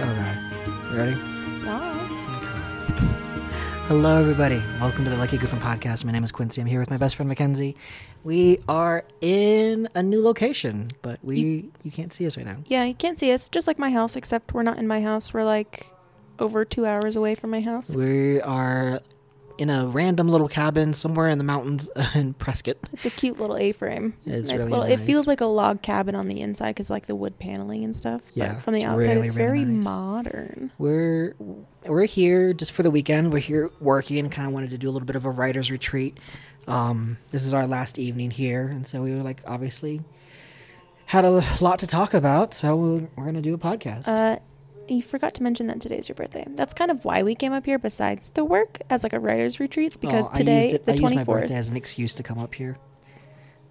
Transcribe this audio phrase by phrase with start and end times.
[0.00, 0.36] Okay.
[0.90, 1.10] You ready?
[1.62, 2.06] Yeah.
[3.86, 4.62] Hello, everybody.
[4.80, 6.06] Welcome to the Lucky Griffin podcast.
[6.06, 6.62] My name is Quincy.
[6.62, 7.74] I'm here with my best friend McKenzie.
[8.24, 12.56] We are in a new location, but we you, can't see us right now.
[12.64, 15.34] Yeah, you can't see us, just like my house, except we're not in my house.
[15.34, 15.92] We're like
[16.38, 17.94] over two hours away from my house.
[17.94, 19.00] We are
[19.60, 22.76] in a random little cabin somewhere in the mountains in Prescott.
[22.92, 24.14] It's a cute little A-frame.
[24.24, 24.84] It's Nice really little.
[24.88, 24.98] nice.
[24.98, 27.94] It feels like a log cabin on the inside because like the wood paneling and
[27.94, 28.22] stuff.
[28.34, 29.84] Yeah, But from the outside, really, it's really very nice.
[29.84, 30.72] modern.
[30.78, 31.34] We're
[31.86, 33.32] we're here just for the weekend.
[33.32, 34.28] We're here working.
[34.30, 36.18] Kind of wanted to do a little bit of a writers retreat.
[36.66, 40.02] Um, this is our last evening here, and so we were like, obviously,
[41.06, 42.54] had a lot to talk about.
[42.54, 44.08] So we're, we're gonna do a podcast.
[44.08, 44.38] Uh,
[44.90, 46.44] you forgot to mention that today's your birthday.
[46.48, 47.78] That's kind of why we came up here.
[47.78, 51.00] Besides the work as like a writers retreats, because Oh, today it- the I used
[51.02, 52.76] twenty my birthday as an excuse to come up here.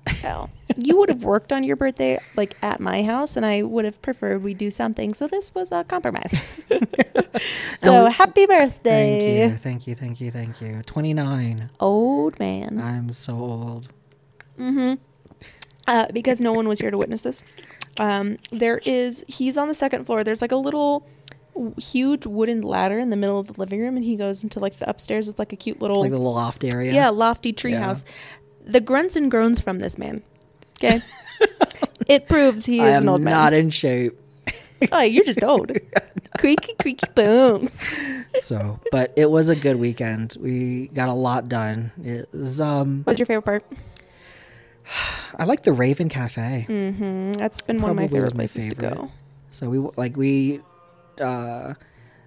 [0.07, 3.85] Hell, you would have worked on your birthday like at my house, and I would
[3.85, 5.13] have preferred we do something.
[5.13, 6.33] So this was a compromise.
[7.77, 10.81] so we- happy birthday, Thank you, thank you, thank you, thank you.
[10.85, 11.69] Twenty nine.
[11.79, 12.79] old man.
[12.81, 13.89] I'm so old.
[14.57, 14.95] Mm-hmm.
[15.87, 17.43] Uh, because no one was here to witness this.
[17.99, 19.23] Um, there is.
[19.27, 20.23] He's on the second floor.
[20.23, 21.07] There's like a little
[21.77, 24.79] huge wooden ladder in the middle of the living room, and he goes into like
[24.79, 25.27] the upstairs.
[25.27, 26.93] It's like a cute little Like the loft area.
[26.93, 28.05] yeah, lofty treehouse.
[28.63, 30.23] The grunts and groans from this man.
[30.77, 31.01] Okay.
[32.07, 33.33] it proves he I is an old man.
[33.33, 34.17] not in shape.
[34.93, 35.73] Oh, you're just old.
[36.37, 37.77] creaky, creaky bones.
[38.39, 40.37] So, but it was a good weekend.
[40.39, 41.91] We got a lot done.
[42.01, 43.65] It was, um, What's your favorite part?
[45.37, 46.65] I like the Raven Cafe.
[46.67, 47.33] Mm-hmm.
[47.33, 49.11] That's been one of my favorite my places to go.
[49.49, 50.61] So we like we
[51.21, 51.73] uh,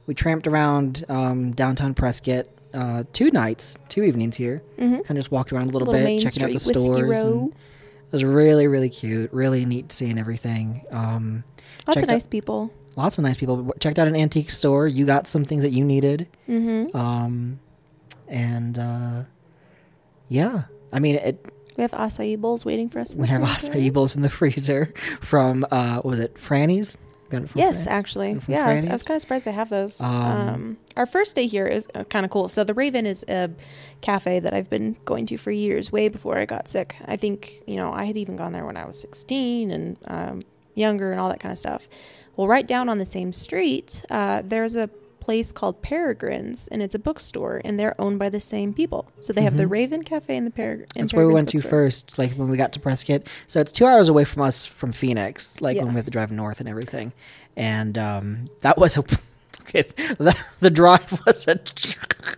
[0.07, 4.63] we tramped around um, downtown Prescott uh, two nights, two evenings here.
[4.79, 4.95] Mm-hmm.
[5.03, 7.19] Kind of just walked around a little, Little bit, checking out the Street stores.
[7.19, 7.53] It
[8.13, 10.85] was really really cute, really neat seeing everything.
[10.91, 11.45] Um,
[11.87, 12.73] Lots of out- nice people.
[12.97, 13.73] lots of nice people.
[13.81, 14.87] Checked out an antique store.
[14.87, 16.29] You got some things that you needed.
[16.49, 16.97] Mm-hmm.
[16.97, 17.59] Um,
[18.29, 19.23] and uh,
[20.29, 21.45] yeah, I mean it.
[21.77, 23.15] We have acai bowls waiting for us.
[23.17, 26.99] We the have acai bowls in the freezer from uh, what was it Franny's?
[27.31, 28.35] Got it from Yes, Fran- actually.
[28.41, 30.01] from Yeah, I was, I was kind of surprised they have those.
[30.03, 32.49] Um, Um, our first day here is uh, kind of cool.
[32.49, 33.51] So the Raven is a
[34.03, 36.95] cafe that I've been going to for years, way before I got sick.
[37.07, 40.43] I think you know I had even gone there when I was 16 and um,
[40.75, 41.89] younger and all that kind of stuff.
[42.37, 44.89] Well, right down on the same street, uh, there's a
[45.23, 49.07] place called Peregrine's, and it's a bookstore, and they're owned by the same people.
[49.21, 50.89] So they have the Raven Cafe and the Peregrine.
[50.89, 51.01] Mm-hmm.
[51.01, 53.23] That's where we went to first, like when we got to Prescott.
[53.47, 55.85] So it's two hours away from us from Phoenix, like Yeah.
[55.85, 57.13] when we have to drive north and everything.
[57.57, 59.05] And um, that was a
[59.65, 61.59] the, the drive was a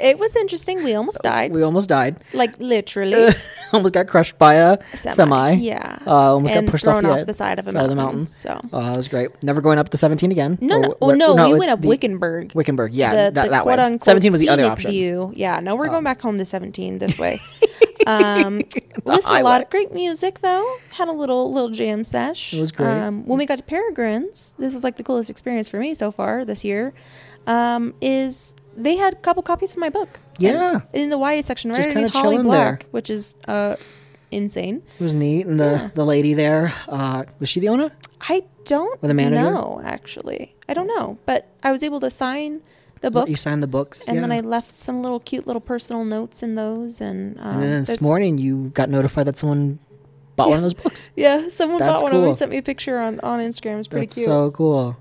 [0.00, 0.82] It was interesting.
[0.84, 3.28] We almost died, we almost died, like literally.
[3.72, 5.52] almost got crushed by a semi.
[5.54, 5.98] Yeah.
[6.06, 8.20] Uh, almost and got pushed off, off, the side of a side of the mountain.
[8.20, 8.26] mountain.
[8.26, 9.30] So Oh, that was great.
[9.42, 10.58] Never going up the 17 again.
[10.60, 12.52] no, Or no, oh where- no, we went up Wickenburg.
[12.54, 12.92] Wickenburg.
[12.94, 13.84] Yeah, the, that, that quote way.
[13.84, 14.90] unquote 17 was the other option.
[14.90, 15.32] View.
[15.34, 15.90] Yeah, no, we're Oh.
[15.90, 17.40] going back home to 17 this way.
[18.06, 18.56] um,
[19.04, 20.76] listened to a lot of great music though.
[20.91, 22.54] Had a little little jam sesh.
[22.54, 22.88] It was great.
[22.88, 26.10] Um, when we got to Peregrine's, this is like the coolest experience for me so
[26.10, 26.93] far this year.
[27.47, 30.19] Um, is they had a couple copies of my book.
[30.38, 30.81] Yeah.
[30.93, 32.76] in, in the YA section, right Just underneath Holly chilling there.
[32.76, 33.76] Black, which is uh
[34.31, 34.82] insane.
[34.98, 35.47] It was neat.
[35.47, 35.91] And the, Yeah.
[35.94, 37.93] the lady there, uh, was she the owner?
[38.20, 39.43] I don't Or the manager?
[39.43, 40.54] know actually.
[40.69, 42.62] I don't know, but I was able to sign
[43.04, 43.31] the books.
[43.31, 44.09] You signed the books.
[44.09, 44.20] and yeah.
[44.22, 47.84] then I left some little cute little personal notes in those, and, um, And then
[47.84, 49.78] this morning you got notified that someone
[50.37, 51.10] bought one of those books.
[51.16, 52.28] yeah, someone That's bought one of them.
[52.31, 52.37] cool.
[52.37, 53.78] sent me a picture on on Instagram.
[53.78, 54.26] It's pretty That's cute.
[54.26, 54.97] so cool.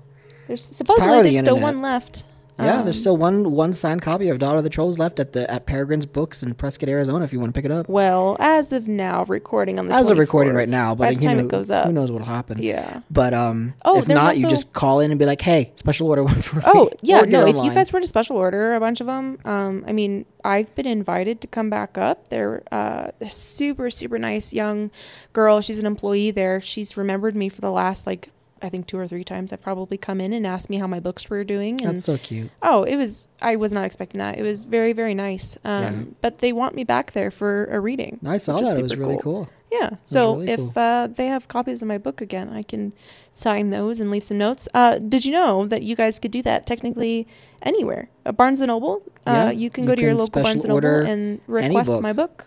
[0.46, 2.24] there's supposedly Power of the there's still one left.
[2.58, 5.32] Yeah, Um, there's still one one signed copy of Daughter of the Trolls left at
[5.32, 7.24] the at Peregrine's Books in Prescott, Arizona.
[7.24, 10.08] If you want to pick it up, Well, as of now, recording on the as
[10.10, 12.12] of recording right now, but by the who time kno- it goes up, who knows
[12.12, 12.62] what'll happen?
[12.62, 13.00] yeah.
[13.10, 16.22] But um, Oh, if not, you just call in and be like, "Hey, special order
[16.32, 17.44] one for me." Oh yeah, no.
[17.46, 20.72] If you guys were to special order a bunch of them, um, I mean, I've
[20.76, 22.28] been invited to come back up.
[22.28, 24.92] They're uh, they're super super nice young
[25.32, 25.60] girl.
[25.60, 26.60] She's an employee there.
[26.60, 28.28] She's remembered me for the last like
[28.64, 29.52] I think two or three times.
[29.52, 31.80] I've probably come in and asked me how my books were doing.
[31.82, 32.50] And that's so cute.
[32.62, 34.38] oh, it was I was not expecting that.
[34.38, 35.56] It was very very nice.
[35.64, 35.92] Um, Yeah.
[36.22, 38.18] but they want me back there for a reading.
[38.26, 39.48] I saw that; it was really cool.
[39.72, 39.90] Yeah.
[40.04, 40.72] So really if cool.
[40.76, 42.92] uh, they have copies of my book again, I can
[43.32, 44.68] sign those and leave some notes.
[44.72, 47.26] Uh, did you know that you guys could do that technically
[47.60, 48.08] anywhere?
[48.24, 49.02] Uh, Barnes and Noble.
[49.26, 52.02] Yeah, Uh, you can you go to your local Barnes and Noble and request book.
[52.02, 52.46] my book.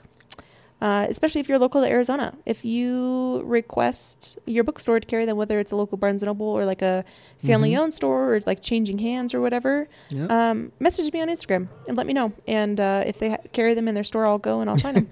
[0.79, 2.35] Uh, especially if you're local to Arizona.
[2.45, 6.45] If you request your bookstore to carry them, whether it's a local Barnes and Noble
[6.45, 7.03] or like a
[7.43, 10.21] family-owned store or like changing hands or whatever, Mm-hmm.
[10.21, 10.31] Yep.
[10.31, 12.31] um, message me on Instagram and let me know.
[12.47, 14.93] And uh, if they ha- carry them in their store, I'll go and I'll sign
[14.93, 15.09] them.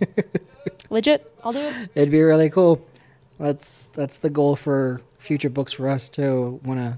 [0.92, 1.74] Legit, I'll do it.
[1.96, 2.86] It'd be really cool.
[3.40, 6.60] That's that's the goal for future books for us too.
[6.64, 6.98] Want to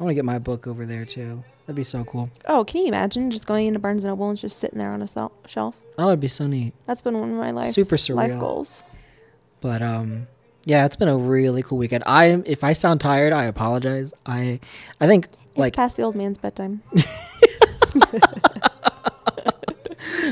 [0.00, 1.44] I want to get my book over there too.
[1.66, 2.28] That'd be so cool.
[2.46, 5.00] Oh, can you imagine just going into Barnes and Noble and just sitting there on
[5.00, 5.80] a sel- shelf?
[5.96, 6.74] Oh, it'd be so neat.
[6.86, 8.82] That's been one of my life Super surreal life goals.
[9.60, 10.26] But um,
[10.64, 12.02] yeah, it's been a really cool weekend.
[12.06, 12.42] I am.
[12.46, 14.12] If I sound tired, I apologize.
[14.26, 14.58] I,
[15.00, 16.82] I think It's like past the old man's bedtime.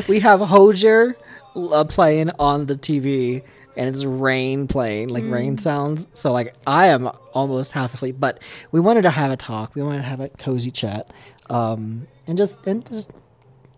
[0.09, 1.17] we have Hozier
[1.55, 3.43] uh, playing on the TV
[3.77, 8.43] and it's rain playing like rain sounds so like i am almost half asleep but
[8.73, 11.13] we wanted to have a talk we wanted to have a cozy chat
[11.51, 13.11] um and just and just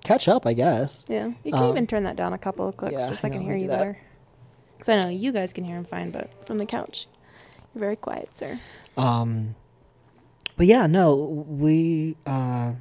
[0.05, 2.77] catch up i guess Yeah, you can Um, even turn that down a couple of
[2.77, 3.79] clicks yeah, just so I can hear you that.
[3.79, 3.99] better.
[4.77, 7.07] Because I know you guys can hear him fine, but from the couch,
[7.73, 8.59] you're very quiet, sir.
[8.97, 9.55] um
[10.57, 12.73] but yeah no we uh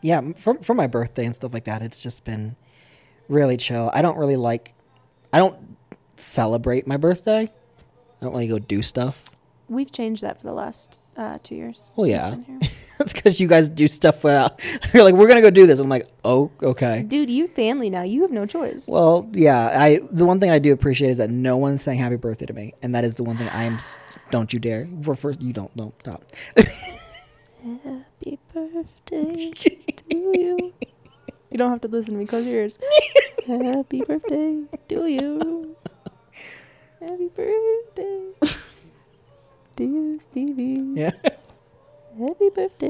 [0.00, 2.56] yeah for, for my birthday and stuff like that it's just been
[3.28, 4.74] really chill i don't really like
[5.32, 5.76] i don't
[6.16, 9.24] celebrate my birthday i don't want really go do stuff
[9.72, 11.90] We've changed that for the last uh, two years.
[11.96, 12.36] Well, yeah.
[12.98, 14.60] That's because you guys do stuff without.
[14.94, 15.80] You're like, we're gonna go do this.
[15.80, 17.04] I'm like, oh, okay.
[17.04, 18.02] Dude, you family now.
[18.02, 18.86] You have no choice.
[18.86, 19.72] Well, yeah.
[19.74, 22.52] I the one thing I do appreciate is that no one's saying happy birthday to
[22.52, 23.78] me, and that is the one thing I am.
[24.30, 24.86] Don't you dare.
[25.02, 26.24] For, for you don't don't stop.
[27.64, 30.74] Happy birthday to you.
[31.50, 32.26] You don't have to listen to me.
[32.26, 32.78] Close your ears.
[33.46, 35.76] Happy birthday to you.
[37.02, 38.28] Happy birthday
[39.76, 40.82] to you, Stevie.
[41.00, 41.10] Yeah.
[42.18, 42.88] Happy birthday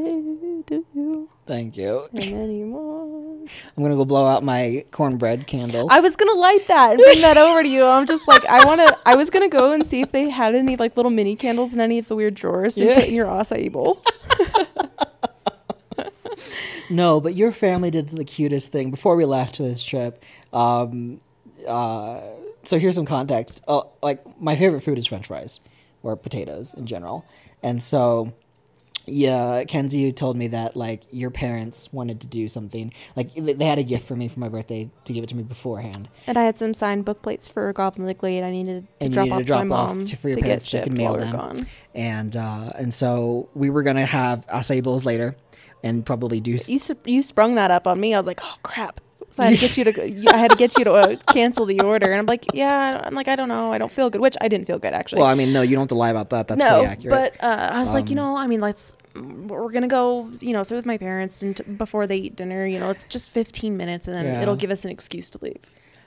[0.67, 1.29] to you.
[1.47, 2.03] Thank you.
[2.15, 3.39] And many more.
[3.77, 5.89] I'm gonna go blow out my cornbread candle.
[5.91, 7.85] I was gonna light that and bring that over to you.
[7.85, 8.97] I'm just like, I wanna.
[9.07, 11.81] I was gonna go and see if they had any like little mini candles in
[11.81, 12.95] any of the weird drawers to Yeah.
[12.97, 14.03] put in your acai bowl.
[16.91, 20.23] No, but your family did the cutest thing before we left this trip.
[20.53, 21.21] Um,
[21.67, 22.21] uh,
[22.65, 23.63] so here's some context.
[23.69, 25.61] Uh, like my favorite food is French fries
[26.03, 27.25] or potatoes in general,
[27.63, 28.33] and so
[29.05, 32.93] yeah, Kenzie told me that like your parents wanted to do something.
[33.17, 35.43] Like they had a gift for me for my birthday to give it to me
[35.43, 38.45] beforehand, And I had some signed book plates for Goblin the Glade.
[38.45, 40.35] I needed to And drop needed off to drop my off mom to- for your
[40.37, 41.33] to get parents they shipped mail while we're them.
[41.37, 41.67] gone.
[41.97, 45.35] and uh, and so we were gonna have acai bowls later,
[45.83, 46.57] and probably do.
[46.69, 48.15] You you sprung that up on me.
[48.15, 49.01] I was like, oh crap.
[49.33, 50.31] So I had to get you to.
[50.35, 53.01] I had to get you to uh, cancel the order, and I'm like, yeah.
[53.05, 53.73] I'm like, I don't know.
[53.73, 54.21] I don't feel good.
[54.21, 55.21] Which I didn't feel good actually.
[55.23, 56.49] Well, I mean, no, you don't have to lie about that.
[56.49, 57.37] That's no, pretty accurate.
[57.41, 58.95] but uh, I was like, you Um, know, I mean, let's.
[59.15, 62.65] We're gonna go, you know, sit with my parents and t- before they eat dinner.
[62.67, 64.43] You know, it's just 15 minutes, and then Yeah.
[64.43, 65.57] it'll give us an excuse to leave.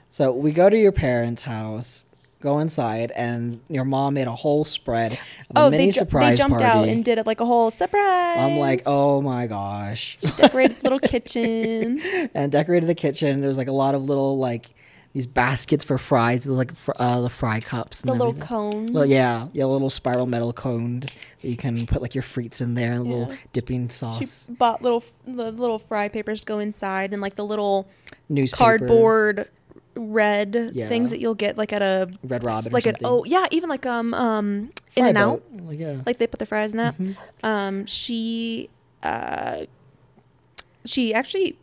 [0.08, 2.06] So we go to your parents' house,
[2.40, 5.20] go inside, and your mom made a whole spread of a
[5.56, 6.64] Oh, mini they, ju- surprise they jumped party.
[6.64, 8.38] out and did it like a whole surprise.
[8.38, 12.00] I'm like, oh my gosh, decorated little kitchen.
[12.34, 13.40] and decorated the kitchen.
[13.40, 14.74] There's like a lot of little like
[15.14, 16.44] these baskets for fries.
[16.44, 18.02] There's like fr- uh, the fry cups.
[18.02, 18.46] And the little everything.
[18.48, 18.92] cones.
[18.92, 22.74] Well, yeah, yeah, little spiral metal cones that you can put like your frites in
[22.74, 23.36] there, and a little Yeah.
[23.54, 27.34] dipping She sauce, bought little f- the little fry papers to go inside, and like
[27.36, 27.88] the little
[28.28, 29.48] newspaper, cardboard
[29.96, 30.88] red Yeah.
[30.88, 33.06] things that you'll get like at a Red Robin, like an something.
[33.08, 35.42] oh yeah, even like um um In-N-Out.
[35.62, 35.96] Like, yeah.
[36.06, 36.94] like they put the fries in that.
[36.98, 37.12] Mm-hmm.
[37.46, 38.70] Um, she
[39.02, 39.64] uh,
[40.84, 41.58] she actually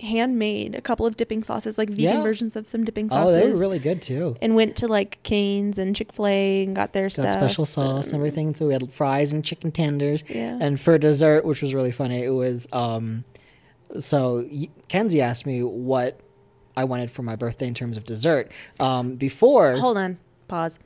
[0.00, 2.22] handmade a couple of dipping sauces, like vegan Yeah.
[2.22, 3.36] versions of some dipping sauces.
[3.36, 4.36] oh, they were really good too.
[4.40, 7.32] and went to like Cane's and Chick Fil A and got their got stuff.
[7.32, 8.54] special sauce and um, everything.
[8.54, 10.24] So we had fries and chicken tenders.
[10.28, 10.56] Yeah.
[10.60, 13.24] And for dessert, which was really funny, it was um,
[13.98, 14.48] so
[14.88, 16.18] Kenzie asked me what
[16.76, 18.50] I wanted for my birthday in terms of dessert.
[18.78, 20.78] Um, before Hold on, pause.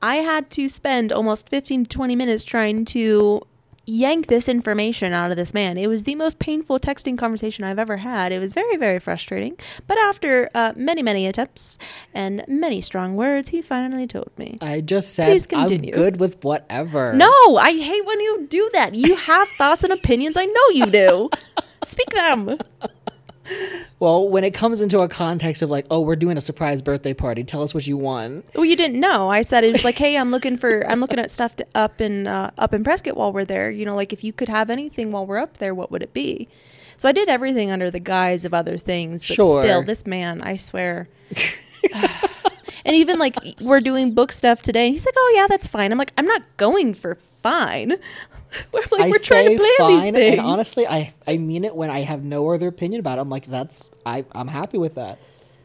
[0.00, 3.42] I had to spend almost 15 to 20 minutes trying to
[3.88, 5.78] yank this information out of this man.
[5.78, 8.32] It was the most painful texting conversation I've ever had.
[8.32, 9.56] It was very, very frustrating.
[9.86, 11.78] But after uh, many, many attempts
[12.12, 14.58] and many strong words, he finally told me.
[14.60, 17.14] I just said I'm good with whatever.
[17.14, 18.94] No, I hate when you do that.
[18.94, 20.36] You have thoughts and opinions.
[20.36, 21.30] I know you do.
[21.84, 22.58] Speak them.
[24.00, 27.14] Well, when it comes into a context of like, oh, we're doing a surprise birthday
[27.14, 28.44] party, tell us what you want.
[28.54, 29.28] Well, you didn't know.
[29.28, 32.26] I said it was like, hey, I'm looking for, I'm looking at stuff up in
[32.28, 33.70] uh, up in Prescott while we're there.
[33.70, 36.12] You know, like if you could have anything while we're up there, what would it
[36.12, 36.48] be?
[36.96, 39.62] So I did everything under the guise of other things, but Sure.
[39.62, 41.08] still, this man, I swear.
[42.84, 45.92] and even like we're doing book stuff today, and he's like, "Oh yeah, that's fine."
[45.92, 47.94] I'm like, "I'm not going for fine."
[48.72, 50.38] we're like, I we're trying to plan these things.
[50.38, 53.22] and honestly, I I mean it when I have no other opinion about it.
[53.22, 55.18] I'm like, that's I I'm happy with that.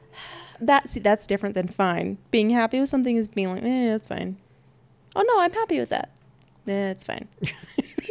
[0.59, 2.17] that see, that's different than fine.
[2.31, 4.37] Being happy with something is being like, eh, that's fine.
[5.15, 6.09] Oh no, I'm happy with that.
[6.67, 7.27] Eh, it's fine.
[7.41, 7.51] do,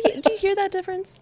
[0.05, 1.21] you, do you hear that difference?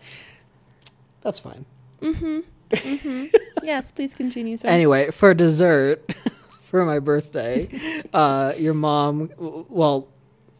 [1.22, 1.64] That's fine.
[2.00, 2.40] Mm-hmm.
[2.70, 3.36] Mm-hmm.
[3.64, 4.68] yes, please continue, sir.
[4.68, 6.14] Anyway, for dessert,
[6.60, 7.68] for my birthday,
[8.12, 9.30] uh, your mom,
[9.68, 10.08] well,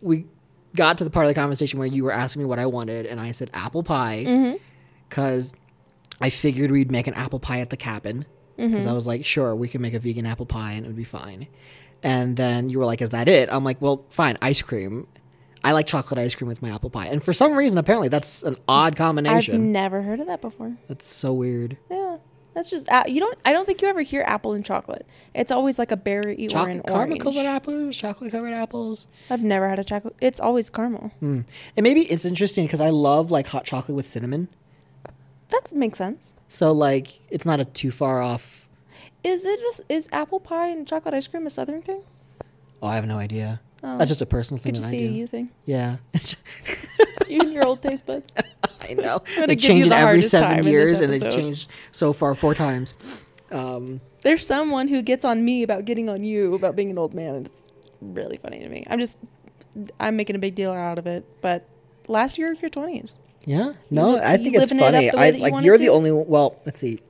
[0.03, 0.27] we
[0.77, 3.07] got to the part of the conversation where you were asking me what I wanted,
[3.07, 4.57] and I said apple pie mm-hmm.
[5.09, 5.53] because
[6.21, 8.27] I figured we'd make an apple pie at the cabin
[8.59, 8.71] mm-hmm.
[8.71, 10.97] because I was like, sure, we can make a vegan apple pie and it would
[10.97, 11.49] be fine.
[12.03, 13.49] And then you were like, is that it?
[13.53, 15.07] I'm like, well, fine, ice cream.
[15.63, 18.43] I like chocolate ice cream with my apple pie, and for some reason, apparently, that's
[18.43, 19.55] an odd combination.
[19.57, 20.75] I've never heard of that before.
[20.89, 21.77] that's so weird.
[21.91, 22.17] Yeah.
[22.55, 23.39] That's just you don't.
[23.45, 25.07] I don't think you ever hear apple and chocolate.
[25.35, 27.21] It's always like a berry or an Chocolate caramel orange.
[27.23, 29.07] covered apples, chocolate covered apples.
[29.31, 30.17] I've never had a chocolate.
[30.21, 31.13] It's always caramel.
[31.21, 31.43] Hmm.
[31.77, 34.49] And maybe it's interesting because I love like hot chocolate with cinnamon.
[35.51, 36.35] That makes sense.
[36.49, 38.69] So like it's not a too far off.
[39.23, 42.03] Is it is apple pie and chocolate ice cream a southern thing?
[42.83, 43.61] Oh, I have no idea.
[43.83, 43.97] Oh.
[43.99, 45.49] That's just a personal thing Could just I be a you thing.
[45.65, 45.97] Yeah,
[47.29, 48.31] You and your old taste buds.
[48.81, 49.23] I know.
[49.47, 52.95] They you change it the every seven years, and it's changed so far four times.
[53.51, 57.15] Um, There's someone who gets on me about getting on you about being an old
[57.15, 57.71] man, and it's
[58.01, 58.85] really funny to me.
[58.89, 59.17] I'm just,
[59.99, 61.25] I'm making a big deal out of it.
[61.41, 61.67] But
[62.09, 63.19] last year of your 20s.
[63.45, 64.99] yeah, no, li- I think it's it funny.
[64.99, 65.93] way I you like wanted you're the to?
[65.93, 66.13] only.
[66.13, 67.01] Well, let's see.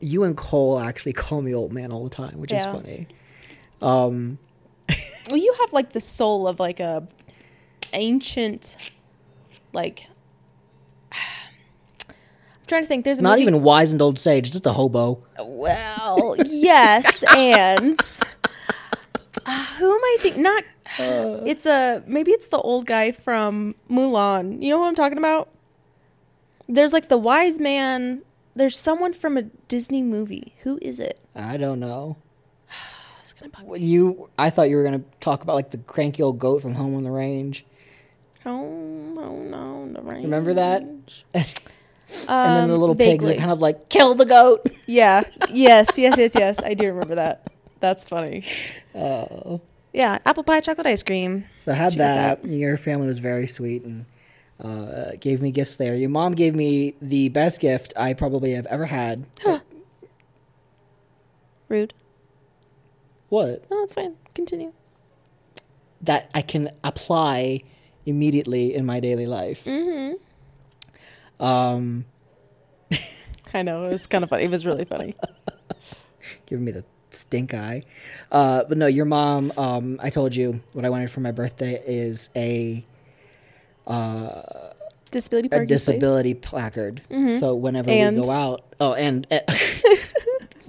[0.00, 3.08] You and Cole actually call me old man all the time, which is funny.
[3.82, 4.38] Um,
[5.28, 7.06] Well, you have like the soul of like a
[7.92, 8.76] ancient,
[9.72, 10.06] like.
[11.12, 12.14] I'm
[12.66, 13.04] trying to think.
[13.04, 15.24] There's a not movie- even wise and old sage, just a hobo.
[15.38, 17.98] Well, yes, and
[19.46, 20.42] uh, who am I thinking?
[20.42, 20.64] Not.
[20.98, 24.62] It's a maybe it's the old guy from Mulan.
[24.62, 25.48] You know who I'm talking about?
[26.68, 28.22] There's like the wise man.
[28.54, 30.54] There's someone from a Disney movie.
[30.62, 31.20] Who is it?
[31.34, 32.16] I don't know.
[33.30, 33.86] It's gonna bug me.
[33.86, 36.94] You, I thought you were gonna talk about like the cranky old goat from Home
[36.96, 37.64] on the Range.
[38.44, 40.24] Home, home on the range.
[40.24, 40.82] Remember that?
[41.34, 41.44] and
[42.26, 43.38] Um, then the little pigs are vaguely.
[43.38, 44.66] kind of like kill the goat.
[44.86, 45.22] Yeah.
[45.50, 45.96] Yes.
[45.96, 46.16] Yes.
[46.18, 46.32] Yes.
[46.34, 46.58] Yes.
[46.62, 47.50] I do remember that.
[47.80, 48.44] That's funny.
[48.94, 49.60] Oh,
[49.92, 50.18] Yeah.
[50.26, 51.44] Apple pie, chocolate ice cream.
[51.58, 52.44] so I had She that.
[52.44, 54.06] Your family was very sweet and
[54.58, 55.94] uh, gave me gifts there.
[55.94, 59.24] Your mom gave me the best gift I probably have ever had.
[61.68, 61.94] Rude.
[63.30, 63.64] What?
[63.70, 64.16] No, it's fine.
[64.34, 64.72] Continue.
[66.02, 67.62] That I can apply
[68.06, 69.64] immediately in my daily life.
[69.64, 71.42] Mm-hmm.
[71.42, 72.04] Um,
[73.54, 74.44] I know it was kind of funny.
[74.44, 75.14] It was really funny.
[76.46, 77.82] giving me the stink eye.
[78.30, 79.52] Uh, but no, your mom.
[79.56, 82.84] Um, I told you what I wanted for my birthday is a
[85.10, 87.02] Disability a disability placard.
[87.30, 88.16] So whenever And?
[88.16, 89.40] we go out, oh, and uh,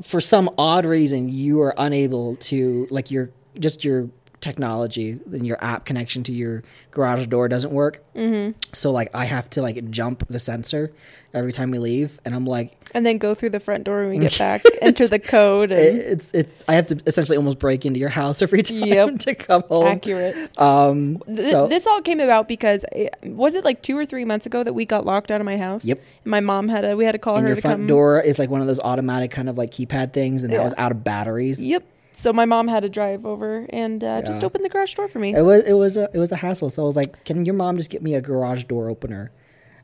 [0.03, 3.29] for some odd reason, you are unable to like your
[3.59, 4.09] just your
[4.41, 8.03] technology and your app connection to your garage door doesn't work.
[8.15, 8.57] Mm-hmm.
[8.73, 10.91] So like I have to like jump the sensor
[11.33, 14.09] every time we leave, and I'm like, And then go through the front door when
[14.09, 14.63] we get back.
[14.81, 18.41] enter the code and it's it's I have to essentially almost break into your house
[18.41, 19.19] every time Yep.
[19.19, 19.87] to come home.
[19.87, 20.35] accurate.
[20.59, 24.25] Um, Th- so this all came about because it, was it like two or three
[24.25, 25.85] months ago that we got locked out of my house?
[25.85, 26.01] Yep.
[26.25, 27.87] And my mom had a we had to call and her your to front come.
[27.87, 30.73] door is like one of those automatic kind of like keypad things, and that was
[30.77, 31.65] out of batteries.
[31.65, 31.85] Yep.
[32.13, 35.19] So my mom had to drive over and uh, just open the garage door for
[35.19, 35.33] me.
[35.35, 36.69] It was it was a it was a hassle.
[36.69, 39.31] So I was like, "Can your mom just get me a garage door opener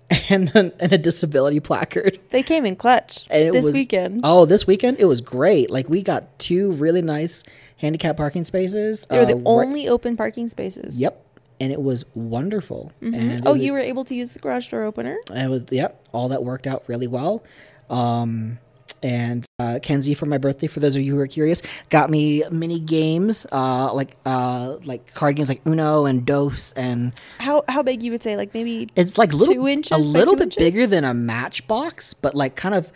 [0.29, 4.21] and an, and a disability placard?" They came in clutch this was- weekend.
[4.23, 5.69] Oh, this weekend it was great.
[5.69, 7.43] Like we got two really nice
[7.77, 9.05] handicap parking spaces.
[9.09, 10.99] They were uh, the right- only open parking spaces.
[10.99, 11.23] Yep,
[11.61, 12.91] and it was wonderful.
[13.01, 15.17] It Oh, was- you were able to use the garage door opener?
[15.31, 17.43] It was yep, all that worked out really well.
[17.89, 18.59] Um,
[19.03, 22.43] and uh, Kenzie for my birthday, for those of you who are curious, got me
[22.51, 27.83] mini games, uh, like uh, like card games like Uno and Dos, and How how
[27.83, 28.35] big you would say?
[28.37, 32.35] Like maybe it's like little, Two inches a little bit bigger than a Matchbox, but
[32.35, 32.91] like kind of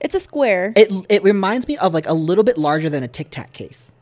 [0.00, 0.72] it's a square.
[0.76, 0.90] it.
[1.08, 3.92] It reminds me of like a little bit larger than a Tic Tac case.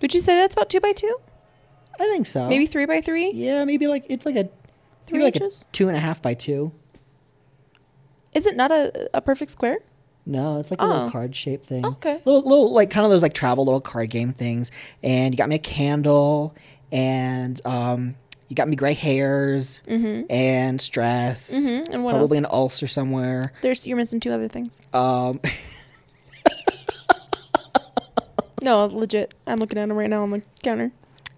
[0.00, 1.18] Would you say that's about two by two?
[2.00, 2.48] I think so.
[2.48, 3.32] Maybe three by three?
[3.32, 4.48] yeah, maybe like it's like a
[5.06, 5.62] Three maybe like inches?
[5.68, 6.70] a two and a half by two.
[8.34, 9.78] Is it not a, a perfect square?
[10.26, 11.10] No, it's like a little Oh.
[11.10, 11.84] card shaped thing.
[11.86, 12.20] Okay.
[12.26, 14.70] Little, little, like kind of those like travel little card game things.
[15.02, 16.54] And you got me a candle,
[16.92, 18.14] and um,
[18.48, 22.46] you got me gray hairs and stress, Mhm, and what probably else?
[22.46, 23.52] an ulcer somewhere.
[23.62, 24.80] There's you're missing two other things.
[24.92, 25.40] Um,
[28.60, 29.34] No, legit.
[29.46, 30.90] I'm looking at them right now on the counter.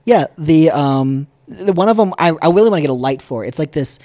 [0.07, 3.21] yeah, the um, the one of them I, I really want to get a light
[3.21, 3.45] for.
[3.45, 3.99] It's like this.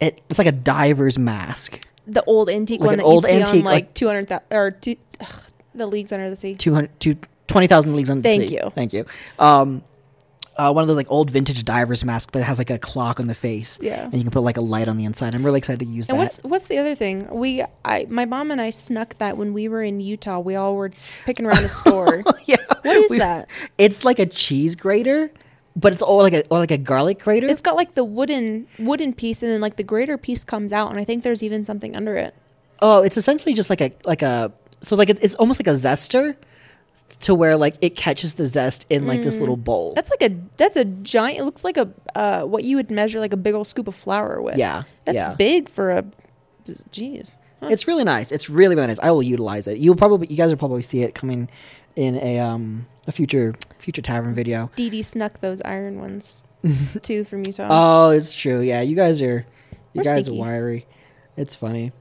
[0.00, 1.80] It, it's like a diver's mask.
[2.08, 4.70] The old antique Like one that old you'd see on antique, like, like- 200,000 or
[4.72, 5.42] two, ugh,
[5.74, 6.54] the leagues under the sea.
[6.56, 8.38] 200 to 20,000 leagues under the sea.
[8.38, 8.70] Thank you.
[8.74, 9.04] Thank you.
[9.38, 9.82] Um,
[10.56, 13.20] uh, one of those like old vintage diver's mask, but it has like a clock
[13.20, 13.78] on the face.
[13.80, 14.02] Yeah.
[14.02, 15.34] And you can put like a light on the inside.
[15.36, 16.22] I'm really excited to use And that.
[16.22, 17.28] what's what's the other thing?
[17.30, 20.40] We I my mom and I snuck that when we were in Utah.
[20.40, 20.90] We all were
[21.26, 22.24] picking around a store.
[22.46, 22.56] yeah.
[22.82, 23.48] What is that?
[23.78, 25.30] It's like a cheese grater,
[25.78, 27.46] but it's all like a or like a garlic crater.
[27.46, 30.90] It's got like the wooden wooden piece, and then like the grater piece comes out,
[30.90, 32.34] and I think there's even something under it.
[32.80, 35.78] oh, it's essentially just like a like a so like it, it's almost like a
[35.78, 36.36] zester
[37.20, 39.92] to where like it catches the zest in like this little bowl.
[39.92, 39.94] Mm.
[39.94, 41.38] That's like a that's a giant.
[41.38, 43.94] It looks like a uh, what you would measure like a big old scoop of
[43.94, 44.56] flour with.
[44.56, 45.34] yeah, that's yeah.
[45.34, 46.04] big for a.
[46.64, 47.38] Jeez.
[47.62, 48.30] It's really nice.
[48.32, 49.00] It's really really nice.
[49.00, 49.78] I will utilize it.
[49.78, 51.48] You'll probably you guys will probably see it coming
[51.96, 54.70] in a um a future future tavern video.
[54.76, 56.44] Dee Dee snuck those iron ones
[57.02, 57.68] too from Utah.
[57.70, 58.60] Oh, it's true.
[58.60, 59.46] Yeah, you guys are
[59.92, 60.38] you We're guys sneaky.
[60.38, 60.86] are wiry.
[61.36, 61.92] It's funny.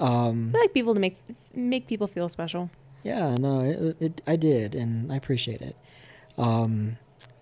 [0.00, 1.18] Um I like people to make
[1.54, 2.70] make people feel special.
[3.02, 5.76] yeah, no, it, it, I did and I appreciate it.
[6.38, 6.96] Um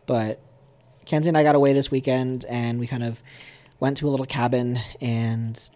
[0.07, 0.41] but
[1.07, 3.23] Kenzie and I got away this weekend and we kind of
[3.79, 5.71] went to a little cabin and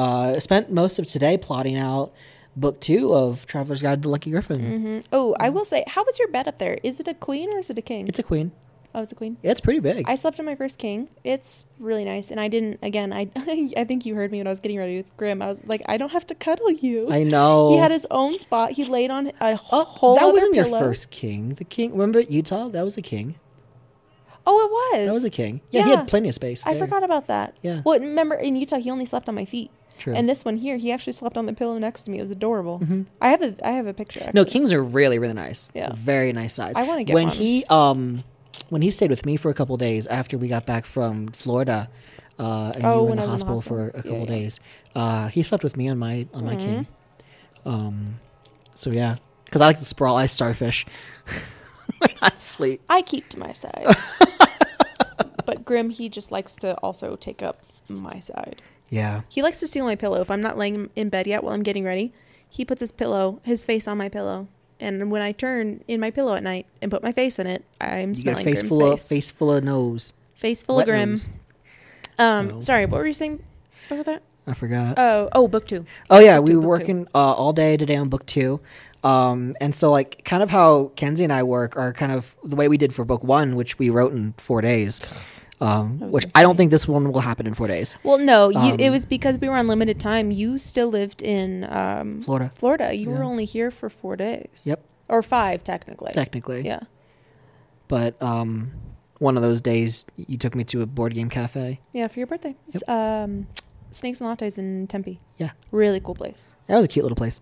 [0.00, 2.12] uh spent most of today plotting out
[2.56, 4.60] book 2 of Traveler's Guide to Lucky Griffin.
[4.60, 6.78] hmm Oh, I will say, how was your bed up there?
[6.82, 8.08] Is it a queen or is it a king?
[8.08, 8.50] It's a queen.
[8.94, 9.36] oh, it's a queen.
[9.42, 10.04] It's pretty big.
[10.08, 11.08] I slept on my first king.
[11.22, 12.80] It's really nice, and I didn't.
[12.82, 13.30] Again, I
[13.76, 15.40] I think you heard me when I was getting ready with Grim.
[15.42, 16.98] I was like, I don't have to cuddle you.
[17.12, 17.70] I know.
[17.70, 18.72] He had his own spot.
[18.72, 20.16] He laid on a Oh, whole.
[20.16, 21.50] that wasn't your first king.
[21.50, 22.68] The king, remember Utah?
[22.68, 23.36] That was a king.
[24.46, 25.06] Oh, it was.
[25.06, 25.60] That was a king.
[25.70, 26.66] Yeah, he had plenty of space.
[26.66, 27.56] I forgot about that.
[27.62, 27.82] Yeah.
[27.84, 29.70] Well, remember in Utah, he only slept on my feet.
[30.00, 30.14] True.
[30.14, 32.18] And this one here, he actually slept on the pillow next to me.
[32.18, 32.80] It was adorable.
[33.20, 34.20] I have a I have a picture.
[34.20, 34.30] Mm-hmm.
[34.34, 35.68] no, kings are really really nice.
[35.74, 35.90] It's Yeah.
[35.90, 36.74] a very nice size.
[36.76, 37.36] I wanna get when one.
[37.36, 38.24] he um
[38.70, 41.88] when he stayed with me for a couple days after we got back from Florida.
[42.38, 44.24] Uh, and Oh, you were in the in the hospital, for a couple Yeah, yeah.
[44.26, 44.60] days.
[44.94, 46.86] Uh, he slept with me on my on my king.
[47.66, 47.68] Mm-hmm.
[47.68, 48.20] Um,
[48.74, 50.16] so yeah, because I like to sprawl.
[50.16, 50.86] I starfish
[52.22, 52.80] I sleep.
[52.88, 53.86] I keep to my side.
[55.44, 58.62] but Grim, he just likes to also take up my side.
[58.90, 60.20] Yeah, He likes to steal my pillow.
[60.20, 62.12] If I'm not laying in bed yet while I'm getting ready,
[62.48, 64.48] he puts his pillow, his face on my pillow.
[64.80, 67.64] And when I turn in my pillow at night and put my face in it,
[67.80, 69.08] I'm you smelling face Grim's full of face.
[69.08, 70.12] face full of nose.
[70.34, 71.10] Face full wet of Grim.
[71.10, 71.28] nose.
[72.18, 72.60] Um, No.
[72.60, 73.42] sorry, what were you saying
[73.90, 74.22] about that?
[74.46, 74.94] I forgot.
[74.98, 75.84] Oh, oh, book two.
[76.08, 78.58] Oh yeah, Book we two, were working uh, all day today on book two,
[79.04, 82.56] um, and so like kind of how Kenzie and I work are kind of the
[82.56, 85.00] way we did for book one, which we wrote in four days.
[85.62, 87.96] Um, which I don't think this one will happen in four days.
[88.02, 88.74] Well, no, you.
[88.78, 90.30] it Um, was because we were on limited time.
[90.30, 92.94] You still lived in um, Florida, Florida.
[92.94, 94.62] You were only here for four days.
[94.64, 94.82] Yep.
[95.08, 96.12] Or five, technically.
[96.14, 96.62] technically.
[96.64, 96.80] Yeah.
[97.88, 98.70] But um,
[99.18, 101.80] one of those days, you took me to a board game cafe.
[101.92, 102.54] Yeah, for your birthday.
[102.72, 103.46] S- Um,
[103.90, 105.20] Snakes and Lattes in Tempe.
[105.36, 105.50] Yeah.
[105.72, 106.46] Really cool place.
[106.68, 107.40] That was a cute little place.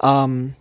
[0.00, 0.54] Um,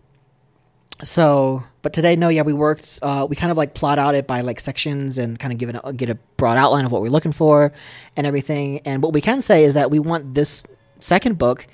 [1.03, 2.99] so, but today, no, yeah, we worked.
[3.01, 5.69] Uh, we kind of like plot out it by like sections and kind of give
[5.69, 7.71] it a, get a broad outline of what we're looking for
[8.15, 8.79] and everything.
[8.85, 10.63] And what we can say is that we want this
[10.99, 11.67] second book,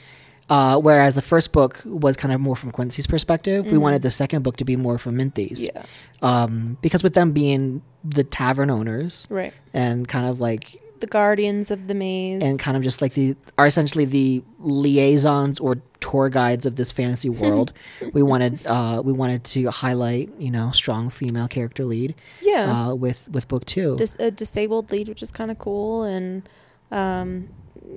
[0.49, 3.81] uh, whereas the first book was kind of more from Quincy's perspective, we Mhm.
[3.81, 5.69] wanted the second book to be more from Minthy's.
[5.73, 5.84] Yeah.
[6.21, 9.53] Um, because with them being the tavern owners Right.
[9.73, 12.43] and kind of like The Guardians of the Maze.
[12.43, 16.91] and kind of just like the are essentially the liaisons or tour guides of this
[16.91, 17.71] fantasy world.
[18.11, 22.89] we wanted uh, we wanted to highlight you know strong female character lead yeah.
[22.89, 23.95] uh, with with book two.
[23.97, 26.03] Dis- a disabled lead, which is kind of cool.
[26.03, 26.47] And,
[26.91, 27.49] um,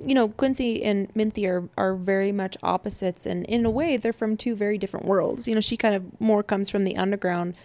[0.05, 3.25] you know, Quincy and Minthy are, are very much opposites.
[3.25, 5.47] And in a way, they're from two very different worlds.
[5.47, 7.55] You know, she kind of more comes from the underground,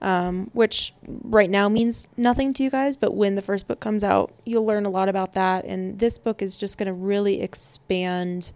[0.00, 2.96] um, which right now means nothing to you guys.
[2.96, 5.64] But when the first book comes out, you'll learn a lot about that.
[5.64, 8.52] And this book is just going to really expand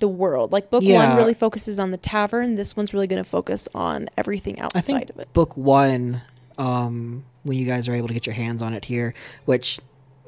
[0.00, 0.52] the world.
[0.52, 1.06] Like book Yeah.
[1.08, 2.54] one really focuses on the tavern.
[2.56, 5.32] This one's really going to focus on everything outside of it.
[5.32, 6.22] book one,
[6.58, 9.78] um, when you guys are able to get your hands on it here, which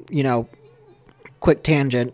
[0.09, 0.47] you know,
[1.39, 2.13] quick tangent,